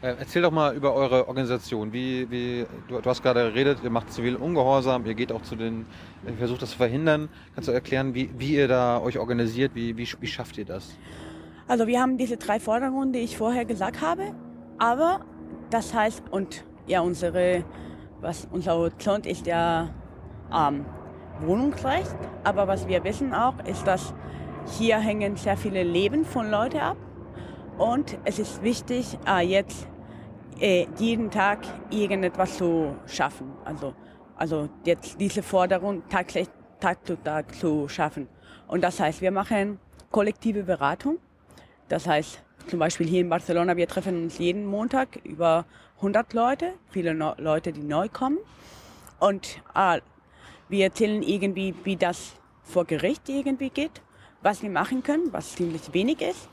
Äh, 0.00 0.16
erzähl 0.18 0.42
doch 0.42 0.50
mal 0.50 0.74
über 0.74 0.94
eure 0.94 1.28
Organisation. 1.28 1.92
Wie, 1.92 2.28
wie, 2.30 2.66
du, 2.88 3.00
du, 3.00 3.10
hast 3.10 3.22
gerade 3.22 3.50
geredet, 3.50 3.78
ihr 3.84 3.90
macht 3.90 4.12
zivil 4.12 4.36
Ungehorsam, 4.36 5.06
ihr 5.06 5.14
geht 5.14 5.30
auch 5.30 5.42
zu 5.42 5.54
den, 5.54 5.86
ihr 6.26 6.34
versucht 6.34 6.62
das 6.62 6.70
zu 6.70 6.76
verhindern. 6.76 7.28
Kannst 7.54 7.68
du 7.68 7.72
erklären, 7.72 8.14
wie, 8.14 8.30
wie 8.36 8.54
ihr 8.56 8.68
da 8.68 9.00
euch 9.00 9.18
organisiert, 9.18 9.72
wie, 9.74 9.96
wie, 9.96 10.08
wie 10.20 10.26
schafft 10.26 10.58
ihr 10.58 10.64
das? 10.64 10.96
Also 11.68 11.86
wir 11.86 12.00
haben 12.00 12.18
diese 12.18 12.36
drei 12.36 12.58
Forderungen, 12.58 13.12
die 13.12 13.20
ich 13.20 13.36
vorher 13.36 13.64
gesagt 13.64 14.00
habe, 14.00 14.34
aber 14.78 15.24
das 15.70 15.94
heißt, 15.94 16.24
und 16.30 16.64
ja, 16.88 17.00
unsere, 17.00 17.64
was, 18.20 18.48
unser 18.50 18.74
Horizont 18.74 19.26
ist 19.26 19.46
ja 19.46 19.88
ähm, 20.52 20.84
Wohnungsrecht, 21.40 22.14
aber 22.44 22.68
was 22.68 22.86
wir 22.88 23.04
wissen 23.04 23.34
auch, 23.34 23.58
ist, 23.64 23.86
dass 23.86 24.14
hier 24.78 24.98
hängen 24.98 25.36
sehr 25.36 25.56
viele 25.56 25.82
Leben 25.82 26.24
von 26.24 26.50
Leuten 26.50 26.78
ab 26.78 26.96
und 27.78 28.18
es 28.24 28.38
ist 28.38 28.62
wichtig, 28.62 29.18
äh, 29.26 29.40
jetzt 29.40 29.88
äh, 30.60 30.86
jeden 30.98 31.30
Tag 31.30 31.60
irgendetwas 31.90 32.58
zu 32.58 32.94
schaffen. 33.06 33.52
Also, 33.64 33.94
also 34.36 34.68
jetzt 34.84 35.20
diese 35.20 35.42
Forderung 35.42 36.08
Tag, 36.08 36.28
Tag 36.80 37.06
zu 37.06 37.16
Tag 37.16 37.54
zu 37.54 37.88
schaffen. 37.88 38.28
Und 38.68 38.82
das 38.82 39.00
heißt, 39.00 39.20
wir 39.20 39.30
machen 39.30 39.78
kollektive 40.10 40.62
Beratung. 40.62 41.18
Das 41.88 42.06
heißt, 42.06 42.42
zum 42.68 42.78
Beispiel 42.78 43.06
hier 43.06 43.20
in 43.20 43.28
Barcelona, 43.28 43.76
wir 43.76 43.88
treffen 43.88 44.24
uns 44.24 44.38
jeden 44.38 44.64
Montag 44.66 45.16
über 45.24 45.64
100 45.96 46.32
Leute, 46.32 46.74
viele 46.90 47.14
no 47.14 47.34
Leute, 47.38 47.72
die 47.72 47.82
neu 47.82 48.08
kommen. 48.08 48.38
Und 49.18 49.60
äh, 49.74 50.00
wir 50.72 50.86
erzählen 50.86 51.22
irgendwie, 51.22 51.74
wie 51.84 51.96
das 51.96 52.32
vor 52.64 52.86
Gericht 52.86 53.28
irgendwie 53.28 53.68
geht, 53.68 54.00
was 54.40 54.62
wir 54.62 54.70
machen 54.70 55.02
können, 55.02 55.30
was 55.32 55.54
ziemlich 55.54 55.92
wenig 55.92 56.22
ist 56.22 56.48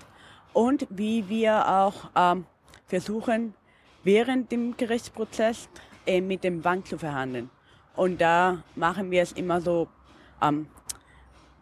und 0.53 0.85
wie 0.89 1.29
wir 1.29 1.67
auch 1.67 2.09
ähm, 2.15 2.45
versuchen, 2.85 3.53
während 4.03 4.51
dem 4.51 4.75
Gerichtsprozess 4.75 5.69
äh, 6.05 6.19
mit 6.19 6.43
dem 6.43 6.61
Bank 6.61 6.87
zu 6.87 6.97
verhandeln. 6.97 7.49
Und 7.95 8.19
da 8.19 8.61
machen 8.75 9.09
wir 9.09 9.21
es 9.21 9.31
immer 9.31 9.61
so 9.61 9.87
ähm, 10.41 10.67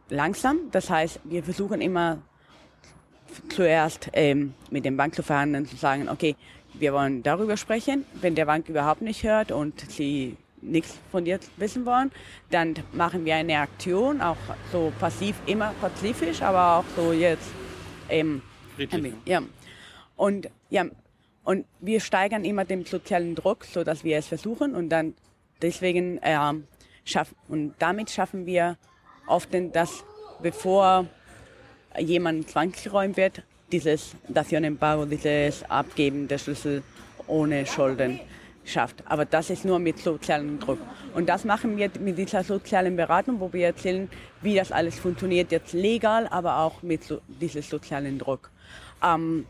langsam. 0.10 0.72
Das 0.72 0.90
heißt, 0.90 1.20
wir 1.26 1.44
versuchen 1.44 1.80
immer 1.80 2.18
zuerst 3.50 4.10
ähm, 4.14 4.56
mit 4.72 4.84
dem 4.84 4.98
Bank 4.98 5.14
zu 5.14 5.22
verhandeln, 5.22 5.68
zu 5.68 5.76
sagen, 5.76 6.10
okay, 6.10 6.36
wir 6.74 6.92
wollen 6.92 7.22
darüber 7.22 7.56
sprechen. 7.56 8.04
Wenn 8.16 8.34
der 8.34 8.46
Bank 8.46 8.68
überhaupt 8.68 9.02
nicht 9.02 9.24
hört 9.24 9.52
und 9.52 9.80
sie 9.92 10.38
nichts 10.62 10.98
von 11.12 11.26
dir 11.26 11.40
wissen 11.58 11.86
wollen, 11.86 12.12
dann 12.50 12.76
machen 12.94 13.26
wir 13.26 13.36
eine 13.36 13.60
Aktion, 13.60 14.22
auch 14.22 14.38
so 14.72 14.92
passiv, 15.00 15.36
immer 15.46 15.74
pazifisch, 15.80 16.42
aber 16.42 16.78
auch 16.78 16.86
so 16.96 17.14
jetzt 17.14 17.50
ähm, 18.10 18.42
ja. 19.26 19.42
Und 20.16 20.50
ja, 20.70 20.86
Und 21.48 21.66
wir 21.80 22.02
steigern 22.02 22.44
immer 22.44 22.66
den 22.66 22.84
sozialen 22.84 23.34
Druck, 23.34 23.64
so 23.64 23.86
dass 23.86 24.04
wir 24.04 24.18
es 24.18 24.28
versuchen 24.28 24.76
und 24.76 24.90
dann 24.90 25.14
deswegen 25.62 26.18
äh, 26.18 26.38
schaffen 27.06 27.38
und 27.48 27.74
damit 27.80 28.10
schaffen 28.10 28.46
wir 28.46 28.76
oft, 29.28 29.48
dass 29.72 30.04
bevor 30.42 31.06
jemand 31.98 32.50
zwangsgeräumt 32.50 33.16
wird, 33.16 33.44
dieses 33.72 34.14
Dación 34.28 34.66
en 34.66 34.78
Pago, 34.78 35.06
dieses 35.06 35.64
Abgeben 35.70 36.28
der 36.28 36.38
Schlüssel 36.38 36.84
ohne 37.28 37.66
Schulden 37.66 38.20
schafft. 38.68 39.04
Aber 39.06 39.26
das 39.26 39.50
ist 39.50 39.66
nur 39.66 39.80
mit 39.80 40.00
sozialem 40.00 40.60
Druck. 40.60 40.80
Und 41.14 41.28
das 41.28 41.46
machen 41.46 41.78
wir 41.78 41.90
mit 42.00 42.18
dieser 42.18 42.44
sozialen 42.44 42.96
Beratung, 42.96 43.40
wo 43.40 43.52
wir 43.54 43.68
erzählen, 43.68 44.10
wie 44.42 44.56
das 44.56 44.72
alles 44.72 45.00
funktioniert, 45.00 45.52
jetzt 45.52 45.74
legal, 45.74 46.28
aber 46.28 46.60
auch 46.60 46.84
mit 46.84 47.04
so, 47.04 47.22
diesem 47.28 47.62
sozialen 47.62 48.20
Druck. 48.20 48.52
Ähm, 49.04 49.46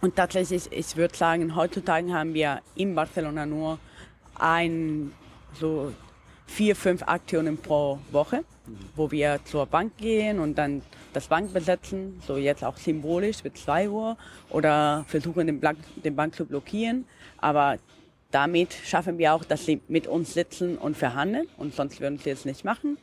und 0.00 0.16
tatsächlich, 0.16 0.70
ich 0.72 0.96
würde 0.96 1.16
sagen, 1.16 1.54
heutzutage 1.54 2.12
haben 2.12 2.34
wir 2.34 2.60
in 2.74 2.94
Barcelona 2.94 3.46
nur 3.46 3.78
ein, 4.34 5.12
so 5.52 5.92
vier, 6.46 6.74
fünf 6.74 7.02
Aktionen 7.04 7.56
pro 7.56 7.98
Woche, 8.10 8.44
wo 8.96 9.10
wir 9.10 9.40
zur 9.44 9.66
Bank 9.66 9.96
gehen 9.96 10.38
und 10.40 10.56
dann 10.56 10.82
das 11.12 11.28
Bank 11.28 11.52
besetzen, 11.52 12.20
so 12.26 12.36
jetzt 12.36 12.64
auch 12.64 12.76
symbolisch 12.76 13.42
bis 13.42 13.54
zwei 13.54 13.88
Uhr 13.88 14.16
oder 14.50 15.04
versuchen 15.06 15.46
den, 15.46 15.60
Bank, 15.60 15.78
den 16.02 16.16
Bank 16.16 16.34
zu 16.34 16.44
blockieren. 16.44 17.06
Aber 17.38 17.76
damit 18.32 18.74
schaffen 18.84 19.18
wir 19.18 19.34
auch, 19.34 19.44
dass 19.44 19.66
sie 19.66 19.80
mit 19.88 20.06
uns 20.08 20.34
sitzen 20.34 20.76
und 20.76 20.96
verhandeln 20.96 21.46
und 21.58 21.74
sonst 21.74 22.00
würden 22.00 22.18
sie 22.18 22.30
es 22.30 22.44
nicht 22.44 22.64
machen. 22.64 22.98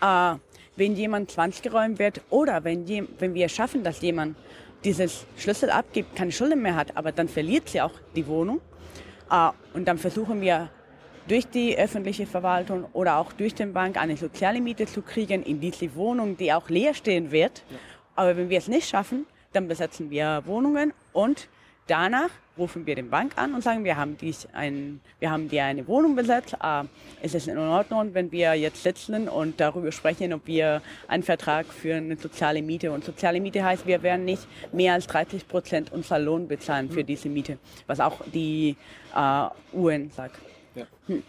Äh, 0.00 0.36
wenn 0.76 0.96
jemand 0.96 1.30
zwangsgeräumt 1.30 1.98
wird 1.98 2.22
oder 2.30 2.64
wenn, 2.64 2.86
je, 2.86 3.04
wenn 3.18 3.34
wir 3.34 3.48
schaffen, 3.48 3.84
dass 3.84 4.00
jemand 4.00 4.36
dieses 4.84 5.26
Schlüssel 5.36 5.70
abgibt, 5.70 6.16
keine 6.16 6.32
Schulden 6.32 6.62
mehr 6.62 6.76
hat, 6.76 6.96
aber 6.96 7.12
dann 7.12 7.28
verliert 7.28 7.68
sie 7.68 7.80
auch 7.80 7.92
die 8.16 8.26
Wohnung. 8.26 8.60
Äh, 9.30 9.50
und 9.74 9.86
dann 9.86 9.98
versuchen 9.98 10.40
wir 10.40 10.70
durch 11.28 11.46
die 11.46 11.76
öffentliche 11.76 12.26
Verwaltung 12.26 12.86
oder 12.92 13.18
auch 13.18 13.32
durch 13.32 13.54
den 13.54 13.72
Bank 13.72 13.96
eine 13.96 14.16
soziale 14.16 14.60
Miete 14.60 14.86
zu 14.86 15.02
kriegen 15.02 15.42
in 15.42 15.60
diese 15.60 15.94
Wohnung, 15.94 16.36
die 16.36 16.52
auch 16.52 16.68
leer 16.68 16.94
stehen 16.94 17.30
wird. 17.30 17.62
Ja. 17.70 17.76
Aber 18.16 18.36
wenn 18.36 18.48
wir 18.48 18.58
es 18.58 18.68
nicht 18.68 18.88
schaffen, 18.88 19.26
dann 19.52 19.68
besetzen 19.68 20.10
wir 20.10 20.42
Wohnungen 20.46 20.92
und 21.12 21.48
danach 21.86 22.30
rufen 22.58 22.86
wir 22.86 22.94
den 22.94 23.08
Bank 23.08 23.32
an 23.36 23.54
und 23.54 23.62
sagen, 23.62 23.84
wir 23.84 23.96
haben, 23.96 24.16
dies 24.18 24.46
ein, 24.52 25.00
wir 25.18 25.30
haben 25.30 25.48
dir 25.48 25.64
eine 25.64 25.86
Wohnung 25.88 26.14
besetzt. 26.14 26.54
Äh, 26.62 26.84
ist 27.22 27.34
es 27.34 27.46
in 27.46 27.56
Ordnung, 27.56 28.14
wenn 28.14 28.30
wir 28.30 28.54
jetzt 28.54 28.82
sitzen 28.82 29.28
und 29.28 29.58
darüber 29.58 29.90
sprechen, 29.90 30.32
ob 30.32 30.46
wir 30.46 30.82
einen 31.08 31.22
Vertrag 31.22 31.66
für 31.66 31.94
eine 31.94 32.16
soziale 32.16 32.62
Miete 32.62 32.92
und 32.92 33.04
soziale 33.04 33.40
Miete 33.40 33.64
heißt, 33.64 33.86
wir 33.86 34.02
werden 34.02 34.24
nicht 34.24 34.46
mehr 34.72 34.94
als 34.94 35.06
30 35.06 35.48
Prozent 35.48 35.92
unserer 35.92 36.18
Lohn 36.18 36.48
bezahlen 36.48 36.90
für 36.90 37.04
diese 37.04 37.28
Miete, 37.28 37.58
was 37.86 38.00
auch 38.00 38.20
die 38.32 38.76
äh, 39.14 39.46
UN 39.72 40.10
sagt. 40.10 40.38
Ja. 40.74 40.86
Hm. 41.06 41.22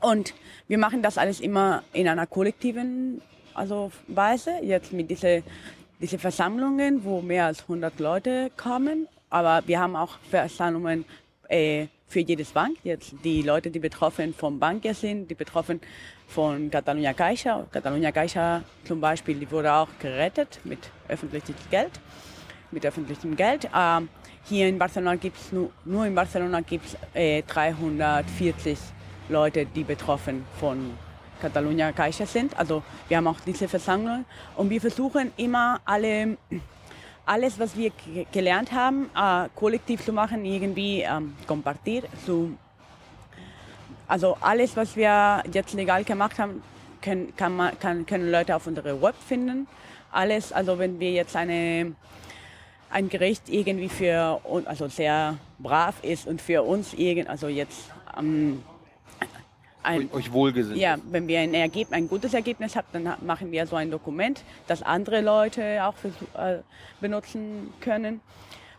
Und 0.00 0.34
wir 0.68 0.78
machen 0.78 1.02
das 1.02 1.18
alles 1.18 1.40
immer 1.40 1.82
in 1.92 2.06
einer 2.08 2.26
kollektiven 2.26 3.20
also 3.54 3.90
Weise, 4.06 4.52
jetzt 4.62 4.92
mit 4.92 5.10
diese 5.10 5.42
diese 6.00 6.16
Versammlungen, 6.16 7.02
wo 7.02 7.20
mehr 7.20 7.46
als 7.46 7.62
100 7.62 7.98
Leute 7.98 8.52
kommen 8.56 9.08
aber 9.30 9.62
wir 9.66 9.80
haben 9.80 9.96
auch 9.96 10.18
Versammlungen 10.30 11.04
äh, 11.48 11.86
für 12.06 12.20
jedes 12.20 12.50
Bank. 12.50 12.76
Jetzt 12.82 13.14
die 13.22 13.42
Leute, 13.42 13.70
die 13.70 13.78
betroffen 13.78 14.34
vom 14.34 14.58
Bank 14.58 14.84
sind, 14.92 15.28
die 15.28 15.34
betroffen 15.34 15.80
von 16.26 16.70
Catalunya 16.70 17.12
Caixa. 17.12 17.66
Catalunya 17.70 18.10
Caixa 18.12 18.62
zum 18.84 19.00
Beispiel, 19.00 19.38
die 19.38 19.50
wurde 19.50 19.72
auch 19.72 19.88
gerettet 19.98 20.60
mit 20.64 20.78
öffentlichem 21.08 21.54
Geld. 21.70 21.92
Mit 22.70 22.84
öffentlichem 22.84 23.36
Geld. 23.36 23.68
Ähm, 23.74 24.08
hier 24.44 24.68
in 24.68 24.78
Barcelona 24.78 25.16
gibt 25.16 25.36
es 25.36 25.52
nur, 25.52 25.70
nur 25.84 26.06
in 26.06 26.14
Barcelona 26.14 26.60
gibt 26.60 26.86
es 26.86 26.96
äh, 27.14 27.42
340 27.42 28.78
Leute, 29.28 29.66
die 29.66 29.84
betroffen 29.84 30.46
von 30.58 30.92
Catalunya 31.40 31.92
Caixa 31.92 32.26
sind. 32.26 32.58
Also 32.58 32.82
wir 33.08 33.18
haben 33.18 33.26
auch 33.26 33.40
diese 33.40 33.68
Versammlung 33.68 34.24
und 34.56 34.70
wir 34.70 34.80
versuchen 34.80 35.32
immer 35.36 35.80
alle 35.84 36.36
alles, 37.28 37.58
was 37.58 37.76
wir 37.76 37.92
gelernt 38.32 38.72
haben, 38.72 39.10
äh, 39.14 39.48
kollektiv 39.54 40.04
zu 40.04 40.12
machen, 40.12 40.44
irgendwie 40.44 41.02
ähm, 41.02 41.34
kompartiert. 41.46 42.06
Zu, 42.24 42.56
also 44.06 44.36
alles, 44.40 44.74
was 44.76 44.96
wir 44.96 45.42
jetzt 45.52 45.74
legal 45.74 46.04
gemacht 46.04 46.38
haben, 46.38 46.62
können, 47.02 47.36
kann 47.36 47.54
man, 47.54 47.78
kann, 47.78 48.06
können 48.06 48.30
Leute 48.30 48.56
auf 48.56 48.66
unserer 48.66 49.00
Web 49.02 49.14
finden. 49.26 49.68
Alles, 50.10 50.52
also 50.52 50.78
wenn 50.78 50.98
wir 50.98 51.12
jetzt 51.12 51.36
eine, 51.36 51.94
ein 52.88 53.08
Gericht 53.10 53.50
irgendwie 53.50 53.90
für 53.90 54.40
also 54.64 54.88
sehr 54.88 55.36
brav 55.58 56.02
ist 56.02 56.26
und 56.26 56.40
für 56.40 56.62
uns 56.62 56.94
irgend, 56.94 57.28
also 57.28 57.48
jetzt 57.48 57.90
ähm, 58.18 58.62
ein, 59.88 60.10
euch 60.12 60.32
wohlgesinnt. 60.32 60.78
Ja, 60.78 60.96
wenn 61.10 61.26
wir 61.26 61.40
ein, 61.40 61.54
Ergebnis, 61.54 61.92
ein 61.96 62.08
gutes 62.08 62.34
Ergebnis 62.34 62.76
haben, 62.76 62.86
dann 62.92 63.16
machen 63.24 63.50
wir 63.50 63.66
so 63.66 63.76
ein 63.76 63.90
Dokument, 63.90 64.42
das 64.66 64.82
andere 64.82 65.20
Leute 65.20 65.84
auch 65.84 65.94
für, 65.94 66.08
äh, 66.38 66.58
benutzen 67.00 67.72
können. 67.80 68.20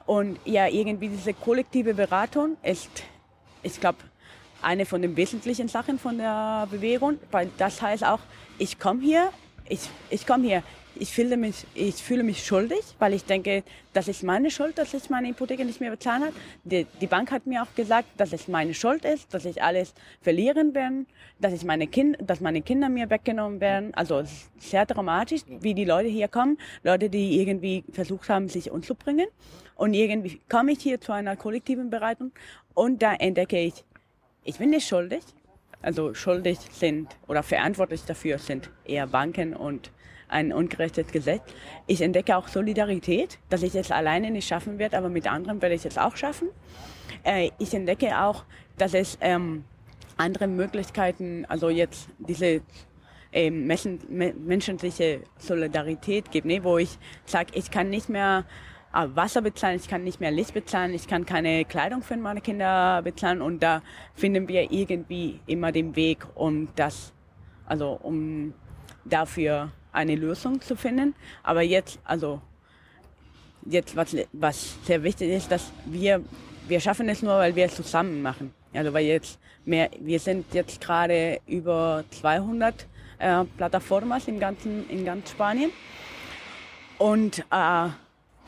Und 0.06 0.40
ja, 0.46 0.68
irgendwie 0.68 1.10
diese 1.10 1.34
kollektive 1.34 1.94
Beratung 1.94 2.58
ist, 2.64 2.90
ich 3.62 3.80
glaube, 3.80 4.00
eine 4.62 4.86
von 4.86 5.02
den 5.02 5.16
wesentlichen 5.16 5.68
Sachen 5.68 6.00
von 6.00 6.18
der 6.18 6.68
Bewegung, 6.70 7.18
weil 7.32 7.50
das 7.58 7.82
heißt 7.82 8.04
auch, 8.04 8.20
ich 8.58 8.80
komme 8.80 9.02
hier, 9.02 9.30
ich, 9.70 9.90
ich 10.10 10.28
komme 10.28 10.48
hier, 10.48 10.64
ich 10.96 11.14
fühle 11.14 11.38
mich, 11.38 11.66
ich 11.76 11.96
fühle 11.96 12.24
mich 12.24 12.44
schuldig, 12.44 12.80
weil 12.98 13.14
ich 13.14 13.24
denke, 13.24 13.64
das 13.94 14.08
ist 14.08 14.24
meine 14.24 14.52
Schuld, 14.52 14.78
dass 14.78 14.94
ich 14.94 15.10
meine 15.10 15.30
Hypothek 15.30 15.64
nicht 15.64 15.80
mehr 15.80 15.92
bezahlen 15.92 16.24
habe. 16.24 16.34
Die, 16.64 16.86
die, 17.00 17.08
Bank 17.08 17.32
hat 17.32 17.46
mir 17.46 17.64
auch 17.64 17.74
gesagt, 17.76 18.08
dass 18.18 18.34
es 18.34 18.48
meine 18.48 18.74
Schuld 18.74 19.06
ist, 19.06 19.34
dass 19.34 19.46
ich 19.46 19.64
alles 19.64 19.94
verlieren 20.22 20.74
werde, 20.74 21.06
dass 21.40 21.54
ich 21.54 21.64
meine 21.64 21.88
Kind, 21.88 22.18
dass 22.22 22.42
meine 22.42 22.62
Kinder 22.62 22.90
mir 22.90 23.10
weggenommen 23.10 23.62
werden. 23.62 23.94
Also 23.94 24.24
sehr 24.58 24.86
dramatisch, 24.86 25.42
wie 25.48 25.74
die 25.74 25.86
Leute 25.86 26.10
hier 26.10 26.28
kommen, 26.28 26.58
Leute, 26.84 27.10
die 27.10 27.40
irgendwie 27.40 27.84
versucht 27.94 28.28
haben, 28.30 28.50
sich 28.50 28.72
umzubringen. 28.72 29.28
Und 29.76 29.94
irgendwie 29.94 30.42
komme 30.50 30.74
ich 30.74 30.82
hier 30.82 31.00
zu 31.00 31.14
einer 31.14 31.38
kollektiven 31.38 31.90
Bereitung 31.90 32.32
und 32.74 33.02
da 33.02 33.14
entdecke 33.14 33.60
ich, 33.60 33.86
ich 34.44 34.58
bin 34.58 34.72
nicht 34.72 34.88
schuldig. 34.88 35.22
Also 35.82 36.14
schuldig 36.14 36.60
sind 36.72 37.16
oder 37.28 37.44
verantwortlich 37.44 38.04
dafür 38.04 38.38
sind 38.38 38.70
eher 38.86 39.08
Banken 39.08 39.56
und 39.56 39.92
ein 40.28 40.54
ungerechtes 40.54 41.08
Gesetz. 41.08 41.42
Ich 41.88 42.02
entdecke 42.02 42.38
auch 42.38 42.48
Solidarität, 42.48 43.40
dass 43.50 43.64
ich 43.64 43.76
es 43.76 43.92
alleine 43.92 44.30
nicht 44.30 44.48
schaffen 44.48 44.78
werde, 44.78 44.98
aber 44.98 45.10
mit 45.10 45.28
anderen 45.28 45.62
werde 45.62 45.76
ich 45.76 45.86
es 45.86 45.98
auch 45.98 46.16
schaffen. 46.16 46.50
Äh, 47.24 47.52
ich 47.58 47.74
entdecke 47.74 48.20
auch, 48.22 48.46
dass 48.78 48.94
es 48.94 49.18
ähm, 49.22 49.64
andere 50.18 50.48
Möglichkeiten, 50.48 51.46
also 51.46 51.70
jetzt 51.70 52.10
diese 52.20 52.62
äh, 53.32 53.50
menschliche 53.50 55.22
Solidarität 55.38 56.32
gibt, 56.32 56.46
ne, 56.46 56.64
wo 56.64 56.78
ich 56.78 56.98
sage, 57.26 57.52
ich 57.54 57.72
kann 57.72 57.90
nicht 57.90 58.10
mehr 58.10 58.46
Wasser 58.92 59.42
bezahlen, 59.42 59.78
ich 59.78 59.88
kann 59.88 60.04
nicht 60.04 60.20
mehr 60.20 60.32
Licht 60.32 60.54
bezahlen, 60.54 60.94
ich 60.94 61.08
kann 61.08 61.26
keine 61.26 61.66
Kleidung 61.66 62.02
für 62.02 62.18
meine 62.18 62.42
Kinder 62.42 63.02
bezahlen 63.04 63.42
und 63.42 63.62
da 63.62 63.82
finden 64.16 64.48
wir 64.48 64.72
irgendwie 64.72 65.40
immer 65.46 65.72
den 65.72 65.96
Weg, 65.96 66.26
um 66.36 66.70
das, 66.76 67.14
also 67.66 68.00
um 68.02 68.54
dafür 69.06 69.72
eine 69.92 70.16
Lösung 70.16 70.62
zu 70.62 70.76
finden. 70.76 71.16
Aber 71.44 71.62
jetzt, 71.62 72.00
also 72.04 72.42
jetzt 73.66 73.96
was, 73.96 74.16
was 74.34 74.78
sehr 74.86 75.04
wichtig 75.04 75.30
ist, 75.30 75.52
dass 75.52 75.72
wir, 75.86 76.24
wir 76.68 76.80
schaffen 76.80 77.10
es 77.10 77.22
nur, 77.22 77.36
weil 77.36 77.56
wir 77.56 77.66
es 77.66 77.76
zusammen 77.76 78.22
machen. 78.22 78.54
Also 78.74 78.94
weil 78.94 79.06
jetzt 79.06 79.40
mehr, 79.66 79.90
wir 80.00 80.20
sind 80.20 80.54
jetzt 80.54 80.82
gerade 80.82 81.40
über 81.48 82.04
200 82.12 82.88
äh, 83.18 83.44
Plataformas 83.58 84.28
im 84.28 84.40
ganzen, 84.40 84.90
in 84.90 85.06
ganz 85.06 85.32
Spanien. 85.32 85.72
Und 86.98 87.40
äh, 87.52 87.90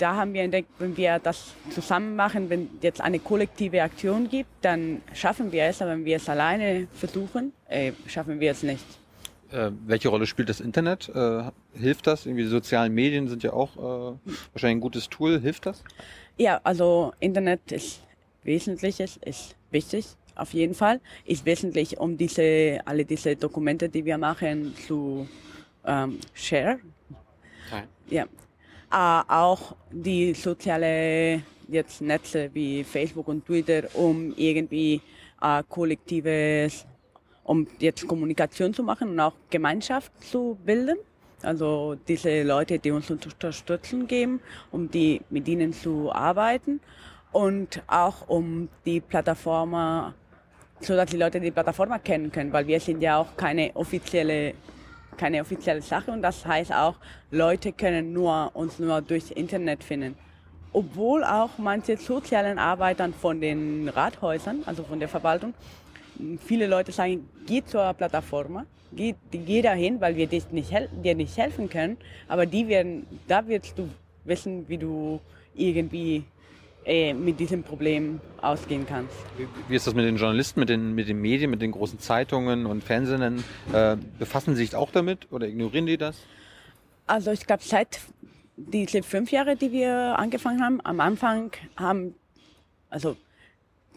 da 0.01 0.15
haben 0.15 0.33
wir 0.33 0.41
entdeckt, 0.41 0.69
wenn 0.79 0.97
wir 0.97 1.19
das 1.19 1.53
zusammen 1.69 2.15
machen, 2.15 2.49
wenn 2.49 2.69
jetzt 2.81 3.01
eine 3.01 3.19
kollektive 3.19 3.83
Aktion 3.83 4.29
gibt, 4.29 4.49
dann 4.61 5.01
schaffen 5.13 5.51
wir 5.51 5.65
es, 5.65 5.81
aber 5.81 5.91
wenn 5.91 6.05
wir 6.05 6.17
es 6.17 6.27
alleine 6.27 6.87
versuchen, 6.93 7.53
äh, 7.67 7.91
schaffen 8.07 8.39
wir 8.39 8.51
es 8.51 8.63
nicht. 8.63 8.83
Äh, 9.51 9.71
welche 9.85 10.09
Rolle 10.09 10.25
spielt 10.25 10.49
das 10.49 10.59
Internet? 10.59 11.09
Äh, 11.13 11.43
hilft 11.73 12.07
das? 12.07 12.25
Irgendwie 12.25 12.43
die 12.43 12.49
sozialen 12.49 12.93
Medien 12.93 13.27
sind 13.27 13.43
ja 13.43 13.53
auch 13.53 13.75
äh, 13.75 14.17
wahrscheinlich 14.53 14.77
ein 14.77 14.81
gutes 14.81 15.09
Tool. 15.09 15.39
Hilft 15.39 15.65
das? 15.65 15.83
Ja, 16.37 16.59
also 16.63 17.13
Internet 17.19 17.71
ist 17.71 18.01
wesentliches, 18.43 19.17
ist 19.17 19.55
wichtig 19.69 20.05
auf 20.35 20.53
jeden 20.53 20.73
Fall. 20.73 21.01
Ist 21.25 21.45
wesentlich, 21.45 21.99
um 21.99 22.17
diese 22.17 22.79
alle 22.85 23.05
diese 23.05 23.35
Dokumente, 23.35 23.89
die 23.89 24.05
wir 24.05 24.17
machen, 24.17 24.73
zu 24.87 25.27
ähm, 25.85 26.19
share. 26.33 26.79
Okay. 27.67 27.83
Ja. 28.09 28.25
Äh, 28.91 29.21
auch 29.27 29.75
die 29.91 30.33
soziale 30.33 31.43
jetzt 31.67 32.01
Netze 32.01 32.49
wie 32.53 32.83
Facebook 32.83 33.27
und 33.27 33.45
Twitter, 33.45 33.83
um 33.93 34.33
irgendwie 34.35 35.01
äh, 35.41 35.63
kollektives 35.67 36.85
um 37.43 37.67
jetzt 37.79 38.07
Kommunikation 38.07 38.73
zu 38.73 38.83
machen 38.83 39.09
und 39.09 39.19
auch 39.19 39.33
Gemeinschaft 39.49 40.11
zu 40.23 40.57
bilden. 40.63 40.97
Also 41.41 41.95
diese 42.07 42.43
Leute, 42.43 42.77
die 42.77 42.91
uns 42.91 43.09
Unterstützung 43.09 44.05
geben, 44.05 44.39
um 44.71 44.91
die 44.91 45.21
mit 45.29 45.47
ihnen 45.47 45.73
zu 45.73 46.11
arbeiten. 46.11 46.79
und 47.31 47.81
auch 47.87 48.27
um 48.27 48.67
die 48.85 48.99
Plattform, 48.99 50.13
so 50.81 50.95
dass 50.95 51.09
die 51.09 51.17
Leute 51.17 51.39
die 51.39 51.51
Plattform 51.51 51.91
kennen 52.03 52.31
können, 52.31 52.51
weil 52.51 52.67
wir 52.67 52.79
sind 52.79 53.01
ja 53.01 53.17
auch 53.17 53.35
keine 53.37 53.71
offizielle 53.75 54.53
keine 55.17 55.41
offizielle 55.41 55.81
Sache 55.81 56.11
und 56.11 56.21
das 56.21 56.45
heißt 56.45 56.73
auch, 56.73 56.95
Leute 57.31 57.71
können 57.71 58.13
nur 58.13 58.51
uns 58.53 58.79
nur 58.79 59.01
durchs 59.01 59.31
Internet 59.31 59.83
finden. 59.83 60.15
Obwohl 60.73 61.23
auch 61.23 61.57
manche 61.57 61.97
sozialen 61.97 62.57
Arbeiter 62.57 63.09
von 63.11 63.41
den 63.41 63.89
Rathäusern, 63.89 64.63
also 64.65 64.83
von 64.83 64.99
der 64.99 65.09
Verwaltung, 65.09 65.53
viele 66.45 66.67
Leute 66.67 66.91
sagen, 66.91 67.27
geh 67.45 67.63
zur 67.63 67.93
Plattform, 67.93 68.65
geh, 68.93 69.15
geh 69.31 69.61
dahin, 69.61 69.99
weil 69.99 70.15
wir 70.15 70.27
dich 70.27 70.49
nicht, 70.51 70.71
dir 71.03 71.15
nicht 71.15 71.37
helfen 71.37 71.69
können, 71.69 71.97
aber 72.27 72.45
die 72.45 72.67
werden, 72.67 73.05
da 73.27 73.45
wirst 73.47 73.77
du 73.77 73.89
wissen, 74.23 74.67
wie 74.69 74.77
du 74.77 75.19
irgendwie 75.55 76.23
äh, 76.85 77.13
mit 77.13 77.39
diesem 77.39 77.63
Problem 77.63 78.19
ausgehen 78.41 78.85
kannst. 78.87 79.15
Wie 79.67 79.75
ist 79.75 79.85
das 79.85 79.93
mit 79.93 80.05
den 80.05 80.17
Journalisten, 80.17 80.59
mit 80.59 80.69
den, 80.69 80.93
mit 80.93 81.07
den 81.07 81.21
Medien, 81.21 81.51
mit 81.51 81.61
den 81.61 81.71
großen 81.71 81.99
Zeitungen 81.99 82.65
und 82.65 82.83
Fernsehern? 82.83 83.43
Äh, 83.71 83.97
befassen 84.17 84.55
Sie 84.55 84.65
sich 84.65 84.75
auch 84.75 84.91
damit 84.91 85.31
oder 85.31 85.47
ignorieren 85.47 85.85
die 85.85 85.97
das? 85.97 86.17
Also 87.07 87.31
ich 87.31 87.45
glaube, 87.45 87.63
seit 87.63 87.99
diese 88.57 89.03
fünf 89.03 89.31
Jahre, 89.31 89.55
die 89.55 89.71
wir 89.71 90.17
angefangen 90.17 90.63
haben, 90.63 90.81
am 90.83 90.99
Anfang 90.99 91.51
haben, 91.75 92.15
also 92.89 93.15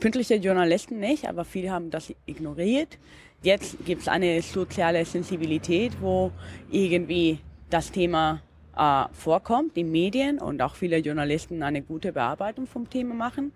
pünktliche 0.00 0.34
Journalisten 0.36 0.98
nicht, 0.98 1.26
aber 1.26 1.44
viele 1.44 1.70
haben 1.70 1.90
das 1.90 2.12
ignoriert. 2.26 2.98
Jetzt 3.42 3.84
gibt 3.84 4.02
es 4.02 4.08
eine 4.08 4.42
soziale 4.42 5.04
Sensibilität, 5.04 5.92
wo 6.00 6.32
irgendwie 6.70 7.38
das 7.70 7.90
Thema 7.90 8.40
äh, 8.76 9.04
vorkommt, 9.12 9.76
die 9.76 9.84
Medien 9.84 10.38
und 10.38 10.60
auch 10.62 10.74
viele 10.74 10.98
Journalisten 10.98 11.62
eine 11.62 11.82
gute 11.82 12.12
Bearbeitung 12.12 12.66
vom 12.66 12.88
Thema 12.88 13.14
machen. 13.14 13.52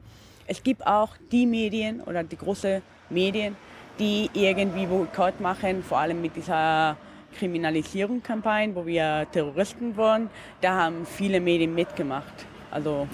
Es 0.46 0.62
gibt 0.62 0.86
auch 0.86 1.10
die 1.30 1.46
Medien 1.46 2.00
oder 2.00 2.22
die 2.24 2.36
großen 2.36 2.82
Medien, 3.10 3.56
die 3.98 4.30
irgendwie 4.32 4.86
Boykott 4.86 5.40
machen, 5.40 5.82
vor 5.82 5.98
allem 5.98 6.22
mit 6.22 6.36
dieser 6.36 6.96
Kriminalisierungskampagne, 7.38 8.74
wo 8.74 8.86
wir 8.86 9.26
Terroristen 9.32 9.96
waren. 9.96 10.30
Da 10.60 10.74
haben 10.74 11.04
viele 11.04 11.40
Medien 11.40 11.74
mitgemacht. 11.74 12.46
Also, 12.70 13.06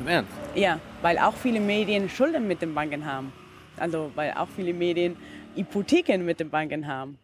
ja, 0.54 0.78
weil 1.02 1.18
auch 1.18 1.34
viele 1.34 1.60
Medien 1.60 2.08
Schulden 2.08 2.46
mit 2.46 2.62
den 2.62 2.74
Banken 2.74 3.04
haben. 3.04 3.32
Also, 3.76 4.10
weil 4.14 4.32
auch 4.32 4.48
viele 4.54 4.72
Medien 4.72 5.16
Hypotheken 5.54 6.18
mit 6.24 6.40
den 6.40 6.50
Banken 6.50 6.86
haben. 6.86 7.18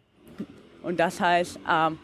Und 0.82 0.98
das 0.98 1.20
heißt, 1.20 1.58
ähm, 1.70 1.98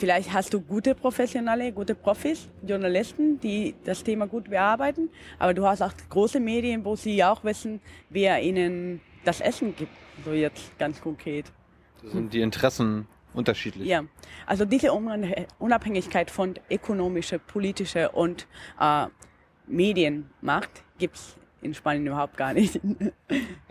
Vielleicht 0.00 0.32
hast 0.32 0.54
du 0.54 0.62
gute 0.62 0.94
Professionelle, 0.94 1.72
gute 1.72 1.94
Profis, 1.94 2.48
Journalisten, 2.66 3.38
die 3.38 3.74
das 3.84 4.02
Thema 4.02 4.26
gut 4.26 4.48
bearbeiten, 4.48 5.10
aber 5.38 5.52
du 5.52 5.66
hast 5.66 5.82
auch 5.82 5.92
große 6.08 6.40
Medien, 6.40 6.82
wo 6.86 6.96
sie 6.96 7.22
auch 7.22 7.44
wissen, 7.44 7.82
wer 8.08 8.40
ihnen 8.40 9.02
das 9.26 9.42
Essen 9.42 9.76
gibt. 9.76 9.92
So 10.24 10.32
jetzt 10.32 10.78
ganz 10.78 11.02
konkret. 11.02 11.52
Das 12.02 12.12
sind 12.12 12.32
die 12.32 12.40
Interessen 12.40 13.06
unterschiedlich. 13.34 13.86
Ja, 13.86 14.04
also 14.46 14.64
diese 14.64 14.90
Unabhängigkeit 15.58 16.30
von 16.30 16.54
ökonomischer, 16.70 17.38
politischer 17.38 18.16
und 18.16 18.46
äh, 18.80 19.04
Medienmacht 19.66 20.82
gibt's 20.96 21.36
in 21.62 21.74
Spanien 21.74 22.06
überhaupt 22.06 22.36
gar 22.36 22.54
nicht. 22.54 22.80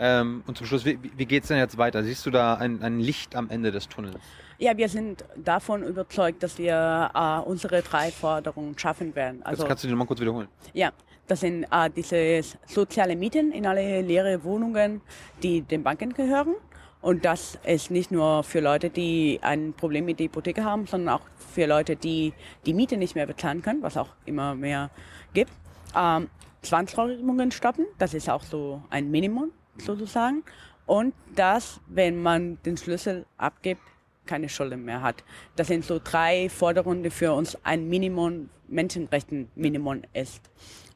Ähm, 0.01 0.43
und 0.47 0.57
zum 0.57 0.65
Schluss, 0.65 0.85
wie, 0.85 0.97
wie 1.17 1.25
geht 1.25 1.43
es 1.43 1.49
denn 1.49 1.57
jetzt 1.57 1.77
weiter? 1.77 2.01
Siehst 2.05 2.25
du 2.25 2.31
da 2.31 2.53
ein, 2.53 2.81
ein 2.81 3.01
Licht 3.01 3.35
am 3.35 3.49
Ende 3.49 3.69
des 3.69 3.89
Tunnels? 3.89 4.15
Ja, 4.57 4.77
wir 4.77 4.87
sind 4.87 5.25
davon 5.35 5.83
überzeugt, 5.83 6.41
dass 6.41 6.57
wir 6.57 7.11
äh, 7.13 7.39
unsere 7.49 7.81
drei 7.81 8.09
Forderungen 8.09 8.79
schaffen 8.79 9.13
werden. 9.13 9.43
Also, 9.43 9.63
das 9.63 9.67
kannst 9.67 9.83
du 9.83 9.89
dir 9.89 9.95
mal 9.97 10.05
kurz 10.05 10.21
wiederholen. 10.21 10.47
Ja, 10.73 10.93
das 11.27 11.41
sind 11.41 11.65
äh, 11.69 11.89
diese 11.93 12.41
soziale 12.65 13.17
Mieten 13.17 13.51
in 13.51 13.67
alle 13.67 14.01
leere 14.01 14.41
Wohnungen, 14.45 15.01
die 15.43 15.61
den 15.61 15.83
Banken 15.83 16.13
gehören. 16.13 16.55
Und 17.01 17.23
das 17.23 17.57
ist 17.63 17.91
nicht 17.91 18.11
nur 18.11 18.43
für 18.43 18.59
Leute, 18.59 18.89
die 18.89 19.39
ein 19.41 19.73
Problem 19.73 20.05
mit 20.05 20.19
der 20.19 20.25
Hypothek 20.25 20.61
haben, 20.61 20.85
sondern 20.85 21.15
auch 21.15 21.21
für 21.37 21.65
Leute, 21.65 21.95
die 21.95 22.33
die 22.65 22.73
Miete 22.73 22.97
nicht 22.97 23.15
mehr 23.15 23.25
bezahlen 23.25 23.61
können, 23.61 23.81
was 23.81 23.95
auch 23.95 24.09
immer 24.25 24.55
mehr 24.55 24.89
gibt. 25.33 25.51
Ähm, 25.95 26.29
Zwangsräumungen 26.61 27.51
stoppen, 27.51 27.85
das 27.97 28.13
ist 28.13 28.29
auch 28.29 28.43
so 28.43 28.81
ein 28.89 29.09
Minimum 29.11 29.51
sozusagen. 29.77 30.43
Und 30.85 31.13
dass, 31.35 31.79
wenn 31.87 32.21
man 32.21 32.57
den 32.63 32.75
Schlüssel 32.75 33.25
abgibt, 33.37 33.81
keine 34.25 34.49
Schulden 34.49 34.85
mehr 34.85 35.01
hat. 35.01 35.23
Das 35.55 35.67
sind 35.67 35.83
so 35.83 35.99
drei 36.03 36.49
Forderungen, 36.49 37.03
die 37.03 37.09
für 37.09 37.33
uns 37.33 37.57
ein 37.63 37.89
Minimum, 37.89 38.49
Menschenrechten-Minimum 38.67 40.03
ist. 40.13 40.41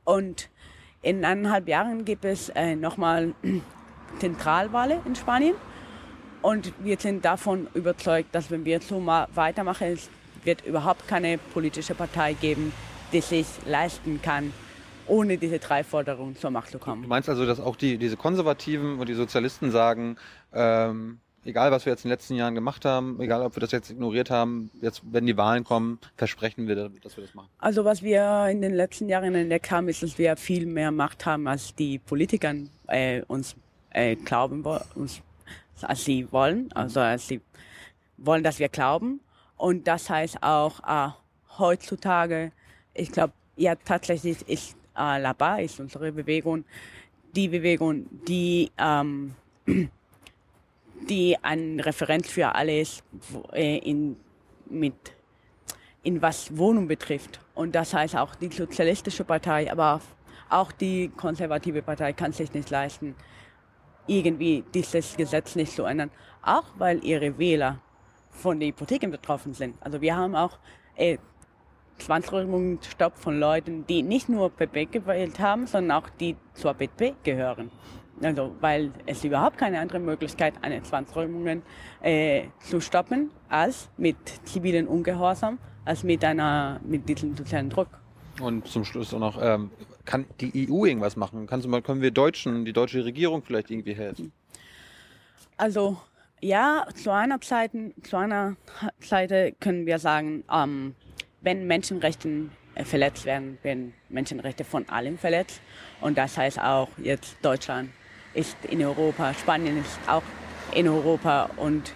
Und 0.04 0.49
in 1.02 1.26
eineinhalb 1.26 1.67
Jahren 1.67 2.06
gibt 2.06 2.26
es 2.26 2.49
äh, 2.49 2.76
nochmal 2.76 3.34
Zentralwahlen 4.19 4.99
in 5.06 5.15
Spanien. 5.15 5.56
Und 6.43 6.73
wir 6.84 6.97
sind 6.99 7.26
davon 7.26 7.67
überzeugt, 7.73 8.36
dass 8.36 8.52
wenn 8.52 8.65
wir 8.65 8.82
so 8.82 8.99
mal 8.99 9.28
weitermachen, 9.34 9.88
es 9.88 10.10
wird 10.43 10.65
überhaupt 10.65 11.08
keine 11.08 11.38
politische 11.38 11.95
Partei 11.95 12.34
geben, 12.34 12.71
die 13.12 13.21
sich 13.21 13.47
leisten 13.65 14.21
kann, 14.21 14.54
ohne 15.08 15.38
diese 15.38 15.60
drei 15.60 15.84
Forderungen 15.84 16.36
zur 16.36 16.52
Macht 16.52 16.72
zu 16.72 16.80
kommen. 16.80 17.04
Du 17.04 17.08
meinst 17.08 17.30
also, 17.30 17.46
dass 17.46 17.60
auch 17.60 17.76
die, 17.76 17.98
diese 17.98 18.18
Konservativen 18.18 19.00
und 19.00 19.10
die 19.10 19.13
Sozialisten 19.13 19.72
sagen, 19.72 20.18
ähm, 20.54 21.20
egal 21.46 21.72
was 21.72 21.86
wir 21.86 21.92
jetzt 21.94 22.06
in 22.06 22.10
den 22.10 22.13
letzten 22.13 22.36
Jahren 22.36 22.56
gemacht 22.56 22.86
haben, 22.86 23.20
egal 23.20 23.42
ob 23.42 23.56
wir 23.56 23.62
das 23.62 23.72
jetzt 23.72 23.89
ignoriert 23.89 24.30
haben, 24.30 24.70
jetzt 24.82 25.02
wenn 25.12 25.26
die 25.26 25.38
Wahlen 25.38 25.63
kommen, 25.63 26.00
versprechen 26.16 26.68
wir, 26.68 26.76
dass 26.76 27.18
wir 27.18 27.24
das 27.24 27.34
machen. 27.34 27.50
Also 27.60 27.86
was 27.86 28.02
wir 28.02 28.48
in 28.50 28.62
den 28.62 28.74
letzten 28.74 29.10
Jahren 29.10 29.36
entdeckt 29.36 29.72
haben, 29.72 29.88
ist, 29.89 30.04
dass 30.04 30.18
wir 30.18 30.36
viel 30.38 30.66
mehr 30.66 30.92
Macht 30.92 31.26
haben, 31.26 31.48
als 31.48 31.76
die 31.76 32.00
Politiker 32.00 32.54
äh, 32.88 33.22
uns 33.28 33.56
äh, 33.92 34.16
glauben, 34.16 34.63
uns, 34.96 35.22
als 35.82 36.06
sie 36.06 36.32
wollen, 36.32 36.72
also 36.74 37.00
als 37.00 37.28
sie 37.28 37.42
wollen, 38.18 38.44
dass 38.44 38.60
wir 38.60 38.70
glauben. 38.70 39.20
Und 39.58 39.88
das 39.88 40.10
heißt 40.10 40.42
auch 40.42 40.80
äh, 40.88 41.12
heutzutage, 41.58 42.52
ich 42.94 43.12
glaube, 43.12 43.34
ja 43.56 43.76
tatsächlich 43.76 44.48
ist 44.48 44.76
äh, 44.97 45.19
LABA, 45.19 45.58
ist 45.58 45.79
unsere 45.79 46.12
Bewegung, 46.12 46.65
die 47.36 47.47
Bewegung, 47.47 48.06
die 48.27 48.71
ähm, 48.77 49.36
die 51.10 51.38
ein 51.41 51.79
Referenz 51.79 52.29
für 52.29 52.53
alles 52.53 53.03
äh, 53.53 53.77
in, 53.77 54.17
mit, 54.69 54.93
in 56.03 56.21
was 56.21 56.56
Wohnung 56.58 56.88
betrifft. 56.88 57.39
Und 57.56 57.75
das 57.75 57.93
heißt 57.93 58.15
auch 58.15 58.36
die 58.36 58.49
Sozialistische 58.49 59.23
Partei, 59.23 59.71
aber 59.71 60.01
auch 60.49 60.71
die 60.71 61.10
konservative 61.10 61.82
Partei 61.82 62.13
kann 62.13 62.32
sich 62.32 62.53
nicht 62.53 62.69
leisten, 62.69 63.15
irgendwie 64.08 64.63
dieses 64.73 65.15
Gesetz 65.15 65.56
nicht 65.56 65.73
zu 65.73 65.84
ändern. 65.84 66.12
Auch 66.41 66.65
weil 66.77 67.03
ihre 67.03 67.38
Wähler 67.38 67.79
von 68.32 68.60
den 68.60 68.69
Hypotheken 68.69 69.10
betroffen 69.12 69.53
sind. 69.53 69.75
Also 69.82 70.01
wir 70.01 70.15
haben 70.15 70.36
auch 70.36 70.58
äh, 70.95 71.17
Zwangsräumungsstopp 71.99 73.17
von 73.17 73.39
Leuten, 73.39 73.86
die 73.88 74.03
nicht 74.03 74.29
nur 74.29 74.49
PP 74.49 74.86
gewählt 74.86 75.39
haben, 75.39 75.67
sondern 75.67 76.03
auch 76.03 76.10
die 76.10 76.36
zur 76.53 76.73
PP 76.73 77.15
gehören. 77.23 77.71
Also, 78.21 78.56
weil 78.62 78.91
es 79.06 79.23
überhaupt 79.23 79.58
keine 79.58 79.79
andere 79.79 79.99
Möglichkeit, 79.99 80.53
eine 80.62 80.82
Zwangsräumung 80.84 81.63
äh, 82.01 82.43
zu 82.60 82.79
stoppen, 82.79 83.32
als 83.49 83.89
mit 83.97 84.17
zivilen 84.45 84.88
Ungehorsam, 84.88 85.58
als 85.84 86.03
mit 86.03 86.23
einer, 86.23 86.79
mit 86.84 87.08
diesem 87.10 87.36
sozialen 87.36 87.69
Druck. 87.69 87.88
Und 88.41 88.67
zum 88.67 88.86
Schluss 88.86 89.13
auch 89.13 89.19
noch, 89.19 89.39
ähm, 89.41 89.71
kann 90.06 90.25
die 90.39 90.69
EU 90.69 90.86
irgendwas 90.86 91.15
machen? 91.15 91.47
Kannst 91.47 91.65
du 91.65 91.69
mal, 91.69 91.82
können 91.82 92.01
wir 92.01 92.12
Deutschen, 92.12 92.65
die 92.65 92.73
deutsche 92.73 93.03
Regierung 93.03 93.41
vielleicht 93.43 93.71
irgendwie 93.71 93.93
helfen? 93.93 94.32
Also, 95.58 95.97
ja, 96.41 96.86
zu 96.95 97.12
einer 97.12 97.39
Seite, 97.41 97.93
zu 98.03 98.17
einer 98.17 98.56
Seite 98.99 99.53
können 99.60 99.86
wir 99.86 99.97
sagen, 99.99 100.43
ähm, 100.51 100.95
wenn 101.43 101.67
Menschenrechte 101.67 102.49
äh, 102.75 102.84
verletzt 102.84 103.25
werden, 103.25 103.60
werden 103.62 103.93
Menschenrechte 104.10 104.63
von 104.63 104.88
allen 104.89 105.17
verletzt. 105.17 105.62
Und 106.01 106.17
das 106.17 106.38
heißt 106.38 106.60
auch 106.60 106.89
jetzt 106.97 107.38
Deutschland 107.41 107.91
ist 108.34 108.58
in 108.65 108.84
Europa, 108.84 109.34
Spanien 109.34 109.79
ist 109.79 109.99
auch 110.08 110.23
in 110.73 110.88
Europa 110.88 111.51
und 111.58 111.93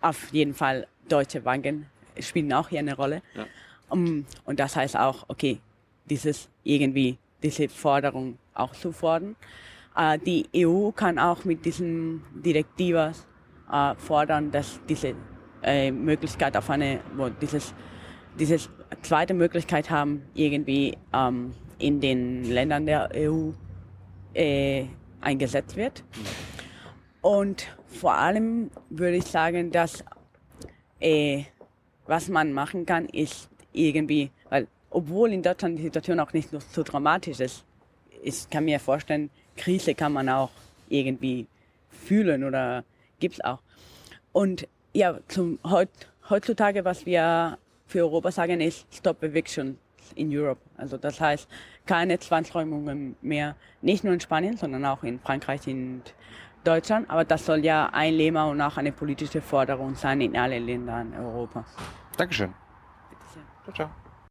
auf 0.00 0.32
jeden 0.32 0.54
Fall 0.54 0.86
deutsche 1.08 1.40
Banken 1.40 1.86
spielen 2.20 2.52
auch 2.52 2.68
hier 2.68 2.78
eine 2.78 2.94
Rolle. 2.94 3.22
Ja. 3.34 3.46
Um, 3.88 4.26
und 4.44 4.60
das 4.60 4.76
heißt 4.76 4.96
auch, 4.96 5.24
okay, 5.28 5.60
dieses 6.04 6.48
irgendwie, 6.62 7.18
diese 7.42 7.68
Forderung 7.68 8.38
auch 8.54 8.72
zu 8.72 8.92
fordern. 8.92 9.34
Äh, 9.96 10.18
die 10.18 10.46
EU 10.54 10.90
kann 10.90 11.18
auch 11.18 11.44
mit 11.44 11.64
diesen 11.64 12.22
Direktivas 12.34 13.26
äh, 13.72 13.94
fordern, 13.96 14.50
dass 14.50 14.80
diese 14.88 15.14
äh, 15.62 15.90
Möglichkeit 15.90 16.56
auf 16.56 16.68
eine, 16.70 17.00
wo 17.16 17.28
dieses, 17.28 17.74
dieses 18.38 18.70
zweite 19.02 19.34
Möglichkeit 19.34 19.90
haben, 19.90 20.22
irgendwie 20.34 20.96
ähm, 21.12 21.54
in 21.78 22.00
den 22.00 22.44
Ländern 22.44 22.86
der 22.86 23.10
EU 23.14 23.50
äh, 24.34 24.84
eingesetzt 25.20 25.76
wird. 25.76 26.04
Und 27.20 27.66
vor 27.86 28.14
allem 28.14 28.70
würde 28.90 29.16
ich 29.16 29.24
sagen, 29.24 29.70
dass 29.70 30.04
äh, 31.00 31.44
was 32.06 32.28
man 32.28 32.52
machen 32.52 32.86
kann, 32.86 33.06
ist 33.06 33.50
irgendwie, 33.72 34.30
weil 34.48 34.66
obwohl 34.90 35.32
in 35.32 35.42
Deutschland 35.42 35.78
die 35.78 35.82
Situation 35.82 36.20
auch 36.20 36.32
nicht 36.32 36.48
so 36.50 36.82
dramatisch 36.82 37.40
ist, 37.40 37.64
ich 38.22 38.48
kann 38.48 38.64
mir 38.64 38.80
vorstellen, 38.80 39.30
Krise 39.56 39.94
kann 39.94 40.12
man 40.12 40.28
auch 40.28 40.50
irgendwie 40.88 41.46
fühlen 41.90 42.44
oder 42.44 42.84
gibt's 43.20 43.40
auch. 43.42 43.60
Und 44.32 44.66
ja, 44.92 45.18
zum, 45.28 45.58
heut, 45.64 45.90
heutzutage, 46.28 46.84
was 46.84 47.06
wir 47.06 47.58
für 47.88 48.00
Europa 48.00 48.30
sagen, 48.30 48.60
ist 48.60 48.86
Stop 48.94 49.22
Eviction 49.22 49.78
in 50.14 50.30
Europe. 50.30 50.60
Also 50.76 50.96
das 50.96 51.20
heißt, 51.20 51.48
keine 51.86 52.18
Zwangsräumungen 52.18 53.16
mehr, 53.20 53.56
nicht 53.82 54.04
nur 54.04 54.12
in 54.12 54.20
Spanien, 54.20 54.56
sondern 54.56 54.84
auch 54.84 55.02
in 55.02 55.18
Frankreich 55.18 55.66
und 55.66 56.02
Deutschland. 56.64 57.10
Aber 57.10 57.24
das 57.24 57.44
soll 57.44 57.64
ja 57.64 57.88
ein 57.92 58.14
Lema 58.14 58.44
und 58.44 58.60
auch 58.60 58.76
eine 58.76 58.92
politische 58.92 59.40
Forderung 59.40 59.94
sein 59.94 60.20
in 60.20 60.36
allen 60.36 60.64
Ländern 60.64 61.14
Europas. 61.14 61.66
Dankeschön. 62.16 62.54
Bitte 63.10 63.22
sehr. 63.32 63.42
Ciao, 63.64 63.74
ciao. 63.74 64.07